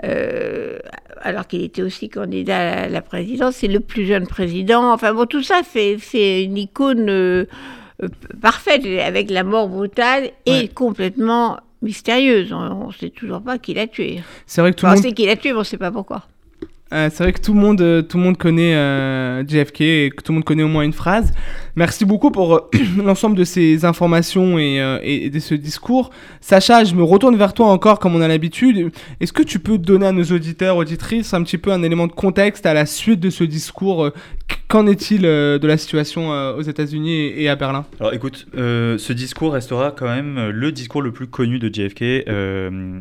euh, 0.03 0.79
alors 1.21 1.45
qu'il 1.47 1.63
était 1.63 1.81
aussi 1.81 2.09
candidat 2.09 2.83
à 2.83 2.87
la 2.89 3.01
présidence, 3.01 3.55
c'est 3.57 3.67
le 3.67 3.79
plus 3.79 4.05
jeune 4.05 4.27
président. 4.27 4.91
Enfin 4.93 5.13
bon, 5.13 5.25
tout 5.25 5.43
ça 5.43 5.61
fait, 5.63 5.97
fait 5.97 6.43
une 6.43 6.57
icône 6.57 7.09
euh, 7.09 7.45
euh, 8.03 8.07
parfaite, 8.41 8.85
avec 9.03 9.29
la 9.29 9.43
mort 9.43 9.67
brutale 9.67 10.29
et 10.45 10.51
Ouais. 10.51 10.67
complètement 10.67 11.57
mystérieuse. 11.81 12.51
On 12.53 12.87
ne 12.87 12.93
sait 12.93 13.09
toujours 13.09 13.41
pas 13.41 13.57
qui 13.57 13.73
l'a 13.73 13.87
tué. 13.87 14.21
C'est 14.45 14.61
vrai 14.61 14.71
que 14.71 14.77
tout 14.77 14.85
Enfin, 14.85 14.93
le 14.95 14.99
on 14.99 15.01
monde. 15.03 15.09
sait 15.09 15.15
qui 15.15 15.25
l'a 15.25 15.35
tué, 15.35 15.49
mais 15.51 15.57
on 15.57 15.59
ne 15.59 15.63
sait 15.65 15.77
pas 15.77 15.91
pourquoi. 15.91 16.23
Euh, 16.93 17.09
c'est 17.11 17.23
vrai 17.23 17.33
que 17.33 17.41
tout 17.41 17.53
le 17.53 17.59
monde, 17.59 18.07
tout 18.07 18.17
le 18.17 18.23
monde 18.23 18.37
connaît 18.37 18.73
JFK 19.47 19.81
et 19.81 20.11
que 20.15 20.21
tout 20.23 20.31
le 20.31 20.35
monde 20.35 20.45
connaît 20.45 20.63
au 20.63 20.67
moins 20.67 20.83
une 20.83 20.93
phrase. 20.93 21.33
Merci 21.77 22.05
beaucoup 22.05 22.31
pour 22.31 22.55
euh, 22.55 22.69
l'ensemble 23.03 23.35
de 23.35 23.43
ces 23.43 23.83
informations 23.83 24.57
et, 24.57 24.79
euh, 24.79 24.99
et 25.03 25.29
de 25.29 25.39
ce 25.39 25.55
discours. 25.55 26.09
Sacha, 26.39 26.85
je 26.85 26.95
me 26.95 27.03
retourne 27.03 27.35
vers 27.35 27.53
toi 27.53 27.67
encore 27.67 27.99
comme 27.99 28.15
on 28.15 28.21
a 28.21 28.29
l'habitude. 28.29 28.91
Est-ce 29.19 29.33
que 29.33 29.43
tu 29.43 29.59
peux 29.59 29.77
donner 29.77 30.07
à 30.07 30.11
nos 30.13 30.23
auditeurs, 30.23 30.77
auditrices, 30.77 31.33
un 31.33 31.43
petit 31.43 31.57
peu 31.57 31.73
un 31.73 31.83
élément 31.83 32.07
de 32.07 32.13
contexte 32.13 32.65
à 32.65 32.73
la 32.73 32.85
suite 32.85 33.19
de 33.19 33.29
ce 33.29 33.43
discours 33.43 34.05
euh, 34.05 34.13
Qu'en 34.67 34.87
est-il 34.87 35.21
de 35.21 35.67
la 35.67 35.77
situation 35.77 36.31
aux 36.57 36.61
États-Unis 36.61 37.11
et, 37.13 37.49
à 37.49 37.55
Berlin? 37.55 37.85
Alors 37.99 38.13
écoute, 38.15 38.47
ce 38.55 39.13
discours 39.13 39.53
restera 39.53 39.91
quand 39.91 40.07
même 40.07 40.49
le 40.49 40.71
discours 40.71 41.03
le 41.03 41.11
plus 41.11 41.27
connu 41.27 41.59
de 41.59 41.71
JFK, 41.71 42.27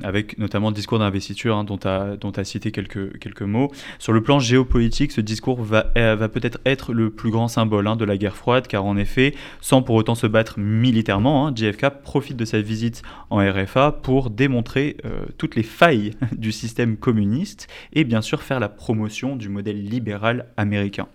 avec 0.04 0.38
notamment 0.38 0.68
le 0.68 0.74
discours 0.74 0.98
d'investiture 0.98 1.56
hein, 1.56 1.64
dont 1.64 1.78
tu 1.78 1.88
as, 1.88 2.44
cité 2.44 2.70
quelques, 2.70 3.42
mots. 3.42 3.70
Sur 3.98 4.12
le 4.12 4.22
plan 4.22 4.40
géopolitique, 4.40 5.10
ce 5.12 5.22
discours 5.22 5.62
va, 5.62 5.90
va 5.96 6.28
peut-être 6.28 6.58
être 6.66 6.92
le 6.92 7.08
plus 7.08 7.30
grand 7.30 7.48
symbole 7.48 7.87
hein, 7.87 7.96
de 7.96 8.04
la 8.04 8.18
guerre 8.18 8.37
froide, 8.37 8.63
car 8.68 8.85
en 8.85 8.96
effet, 8.96 9.35
sans 9.61 9.83
pour 9.83 9.96
autant 9.96 10.14
se 10.14 10.27
battre 10.27 10.59
militairement, 10.59 11.46
hein, 11.46 11.53
JFK 11.55 11.88
profite 12.03 12.37
de 12.37 12.44
sa 12.44 12.61
visite 12.61 13.03
en 13.31 13.38
RFA 13.38 13.92
pour 13.92 14.31
démontrer 14.31 14.96
euh, 15.05 15.27
toutes 15.38 15.57
les 15.57 15.62
failles 15.62 16.12
du 16.37 16.53
système 16.53 16.96
communiste 16.96 17.68
et 17.92 18.05
bien 18.05 18.22
sûr 18.22 18.42
faire 18.42 18.61
la 18.61 18.68
promotion 18.68 19.37
du 19.37 19.48
modèle 19.48 19.83
libéral 19.83 20.46
américain. 20.57 21.09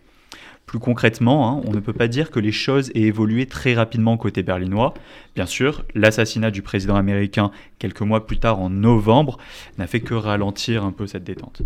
Plus 0.70 0.78
concrètement, 0.78 1.50
hein, 1.50 1.64
on 1.66 1.72
ne 1.72 1.80
peut 1.80 1.94
pas 1.94 2.08
dire 2.08 2.30
que 2.30 2.40
les 2.40 2.52
choses 2.52 2.92
aient 2.94 3.02
évolué 3.02 3.48
très 3.48 3.74
rapidement 3.74 4.18
côté 4.18 4.44
berlinois. 4.44 4.94
Bien 5.34 5.48
sûr, 5.48 5.84
l'assassinat 5.96 6.52
du 6.52 6.62
président 6.62 6.96
américain 6.96 7.50
quelques 7.80 8.02
mois 8.02 8.28
plus 8.28 8.38
tard 8.38 8.60
en 8.60 8.70
novembre 8.70 9.40
n'a 9.80 9.88
fait 9.88 10.00
que 10.00 10.14
ralentir 10.14 10.86
un 10.86 10.92
peu 10.92 11.08
cette 11.08 11.24
détente. 11.24 11.64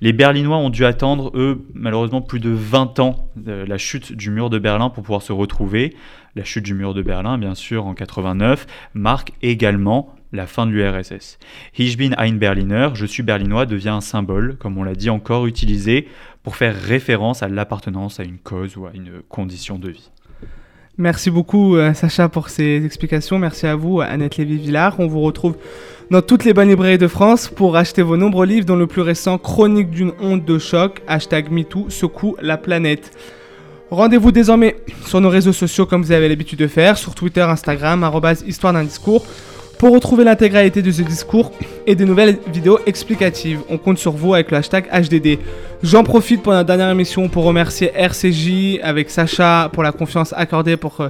Les 0.00 0.12
Berlinois 0.12 0.58
ont 0.58 0.70
dû 0.70 0.84
attendre, 0.84 1.32
eux, 1.34 1.66
malheureusement 1.74 2.22
plus 2.22 2.38
de 2.38 2.50
20 2.50 3.00
ans 3.00 3.32
la 3.44 3.78
chute 3.78 4.12
du 4.12 4.30
mur 4.30 4.48
de 4.48 4.60
Berlin 4.60 4.90
pour 4.90 5.02
pouvoir 5.02 5.22
se 5.22 5.32
retrouver. 5.32 5.96
La 6.36 6.44
chute 6.44 6.64
du 6.64 6.74
mur 6.74 6.94
de 6.94 7.02
Berlin, 7.02 7.38
bien 7.38 7.56
sûr, 7.56 7.84
en 7.84 7.94
89, 7.94 8.68
marque 8.94 9.32
également 9.42 10.14
la 10.32 10.46
fin 10.46 10.66
de 10.66 10.72
l'URSS. 10.72 11.38
Ich 11.78 11.96
bin 11.96 12.12
ein 12.18 12.38
Berliner, 12.38 12.90
je 12.94 13.06
suis 13.06 13.22
berlinois, 13.22 13.66
devient 13.66 13.90
un 13.90 14.00
symbole, 14.00 14.56
comme 14.56 14.78
on 14.78 14.84
l'a 14.84 14.94
dit 14.94 15.10
encore, 15.10 15.46
utilisé 15.46 16.08
pour 16.42 16.56
faire 16.56 16.74
référence 16.80 17.42
à 17.42 17.48
l'appartenance 17.48 18.20
à 18.20 18.24
une 18.24 18.38
cause 18.38 18.76
ou 18.76 18.86
à 18.86 18.92
une 18.94 19.22
condition 19.28 19.78
de 19.78 19.90
vie. 19.90 20.10
Merci 20.98 21.30
beaucoup 21.30 21.76
euh, 21.76 21.92
Sacha 21.92 22.30
pour 22.30 22.48
ces 22.48 22.82
explications. 22.84 23.38
Merci 23.38 23.66
à 23.66 23.76
vous 23.76 24.00
Annette 24.00 24.38
Lévy-Villard. 24.38 24.98
On 24.98 25.06
vous 25.06 25.20
retrouve 25.20 25.56
dans 26.10 26.22
toutes 26.22 26.44
les 26.44 26.54
bonnes 26.54 26.68
librairies 26.68 26.96
de 26.96 27.08
France 27.08 27.48
pour 27.48 27.76
acheter 27.76 28.00
vos 28.00 28.16
nombreux 28.16 28.46
livres 28.46 28.64
dont 28.64 28.76
le 28.76 28.86
plus 28.86 29.02
récent 29.02 29.36
Chronique 29.36 29.90
d'une 29.90 30.12
honte 30.20 30.44
de 30.46 30.58
choc, 30.58 31.02
hashtag 31.06 31.50
MeToo, 31.50 31.90
secoue 31.90 32.36
la 32.40 32.56
planète. 32.56 33.10
Rendez-vous 33.90 34.32
désormais 34.32 34.76
sur 35.04 35.20
nos 35.20 35.28
réseaux 35.28 35.52
sociaux 35.52 35.84
comme 35.84 36.02
vous 36.02 36.12
avez 36.12 36.28
l'habitude 36.28 36.58
de 36.58 36.66
faire, 36.66 36.96
sur 36.96 37.14
Twitter, 37.14 37.42
Instagram, 37.42 38.08
histoire 38.46 38.72
d'un 38.72 38.84
discours, 38.84 39.26
pour 39.78 39.92
retrouver 39.92 40.24
l'intégralité 40.24 40.82
de 40.82 40.90
ce 40.90 41.02
discours 41.02 41.52
et 41.86 41.94
de 41.94 42.04
nouvelles 42.04 42.38
vidéos 42.52 42.78
explicatives. 42.86 43.60
On 43.68 43.78
compte 43.78 43.98
sur 43.98 44.12
vous 44.12 44.34
avec 44.34 44.50
le 44.50 44.56
hashtag 44.58 44.86
HDD. 44.90 45.38
J'en 45.82 46.04
profite 46.04 46.42
pour 46.42 46.52
la 46.52 46.64
dernière 46.64 46.90
émission 46.90 47.28
pour 47.28 47.44
remercier 47.44 47.92
RCJ 47.94 48.80
avec 48.82 49.10
Sacha 49.10 49.68
pour 49.72 49.82
la 49.82 49.92
confiance 49.92 50.32
accordée 50.36 50.76
pour 50.76 51.00
euh, 51.00 51.08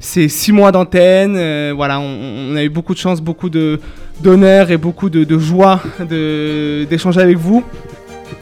ces 0.00 0.28
six 0.28 0.52
mois 0.52 0.72
d'antenne. 0.72 1.36
Euh, 1.36 1.72
voilà, 1.74 2.00
on, 2.00 2.56
a 2.56 2.64
eu 2.64 2.68
beaucoup 2.68 2.94
de 2.94 2.98
chance, 2.98 3.20
beaucoup 3.20 3.48
d'honneur 3.48 4.70
et 4.70 4.76
beaucoup 4.76 5.08
de, 5.08 5.38
joie 5.38 5.80
d'échanger 6.00 7.20
avec 7.20 7.36
vous, 7.36 7.62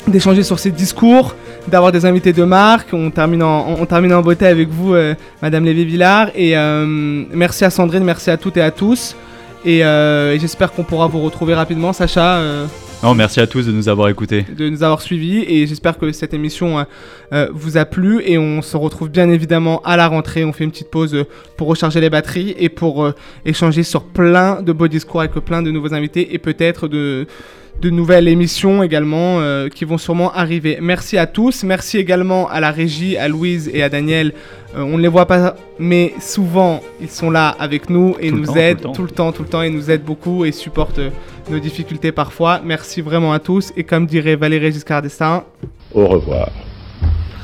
d'échanger 0.06 0.42
sur 0.42 0.58
ces 0.58 0.70
discours, 0.70 1.34
d'avoir 1.66 1.92
des 1.92 2.06
invités 2.06 2.32
de 2.32 2.44
marque. 2.44 2.88
On 2.94 3.10
termine 3.10 3.42
en, 3.42 4.22
beauté 4.22 4.46
avec 4.46 4.68
vous, 4.68 4.94
euh, 4.94 5.14
Madame 5.42 5.64
Lévy-Villard. 5.64 6.30
Et 6.34 6.54
merci 7.34 7.66
à 7.66 7.70
Sandrine, 7.70 8.04
merci 8.04 8.30
à 8.30 8.38
toutes 8.38 8.56
et 8.56 8.62
à 8.62 8.70
tous. 8.70 9.14
Et, 9.64 9.84
euh, 9.84 10.34
et 10.34 10.38
j'espère 10.38 10.72
qu'on 10.72 10.84
pourra 10.84 11.06
vous 11.08 11.20
retrouver 11.20 11.54
rapidement, 11.54 11.92
Sacha. 11.92 12.36
euh, 12.38 12.66
Non, 13.02 13.14
merci 13.14 13.40
à 13.40 13.46
tous 13.46 13.66
de 13.66 13.72
nous 13.72 13.88
avoir 13.88 14.08
écoutés. 14.08 14.44
de 14.56 14.68
nous 14.68 14.82
avoir 14.82 15.02
suivis 15.02 15.40
et 15.46 15.66
j'espère 15.66 15.98
que 15.98 16.10
cette 16.12 16.32
émission 16.32 16.84
euh, 17.32 17.48
vous 17.52 17.76
a 17.76 17.84
plu 17.84 18.22
et 18.24 18.38
on 18.38 18.62
se 18.62 18.76
retrouve 18.76 19.10
bien 19.10 19.28
évidemment 19.30 19.80
à 19.84 19.96
la 19.96 20.06
rentrée. 20.08 20.44
On 20.44 20.52
fait 20.52 20.64
une 20.64 20.70
petite 20.70 20.90
pause 20.90 21.24
pour 21.56 21.66
recharger 21.68 22.00
les 22.00 22.10
batteries 22.10 22.54
et 22.58 22.68
pour 22.68 23.10
échanger 23.44 23.82
sur 23.82 24.04
plein 24.04 24.62
de 24.62 24.72
beaux 24.72 24.88
discours 24.88 25.20
avec 25.20 25.32
plein 25.32 25.60
de 25.62 25.70
nouveaux 25.70 25.92
invités 25.92 26.34
et 26.34 26.38
peut-être 26.38 26.86
de 26.88 27.26
de 27.80 27.90
nouvelles 27.90 28.28
émissions 28.28 28.82
également 28.82 29.38
euh, 29.40 29.68
qui 29.68 29.84
vont 29.84 29.98
sûrement 29.98 30.32
arriver. 30.32 30.78
Merci 30.80 31.16
à 31.16 31.26
tous, 31.26 31.62
merci 31.62 31.98
également 31.98 32.48
à 32.48 32.60
la 32.60 32.70
régie, 32.70 33.16
à 33.16 33.28
Louise 33.28 33.70
et 33.72 33.82
à 33.82 33.88
Daniel. 33.88 34.32
Euh, 34.76 34.82
on 34.82 34.96
ne 34.96 35.02
les 35.02 35.08
voit 35.08 35.26
pas, 35.26 35.54
mais 35.78 36.12
souvent 36.20 36.80
ils 37.00 37.10
sont 37.10 37.30
là 37.30 37.54
avec 37.58 37.88
nous 37.88 38.16
et 38.20 38.30
Tout 38.30 38.36
nous 38.36 38.46
temps, 38.46 38.52
tout 38.52 38.54
le 38.54 38.60
aident 38.60 38.92
tout 38.94 39.02
le 39.02 39.10
temps, 39.10 39.32
tout 39.32 39.42
le 39.42 39.48
temps 39.48 39.62
et 39.62 39.70
nous 39.70 39.90
aident 39.90 40.04
beaucoup 40.04 40.44
et 40.44 40.52
supportent 40.52 40.98
euh, 40.98 41.10
nos 41.50 41.58
difficultés 41.58 42.12
parfois. 42.12 42.60
Merci 42.64 43.00
vraiment 43.00 43.32
à 43.32 43.38
tous 43.38 43.72
et 43.76 43.84
comme 43.84 44.06
dirait 44.06 44.36
Valérie 44.36 44.72
Giscard 44.72 45.02
d'Estaing, 45.02 45.44
Au 45.94 46.06
revoir. 46.06 46.50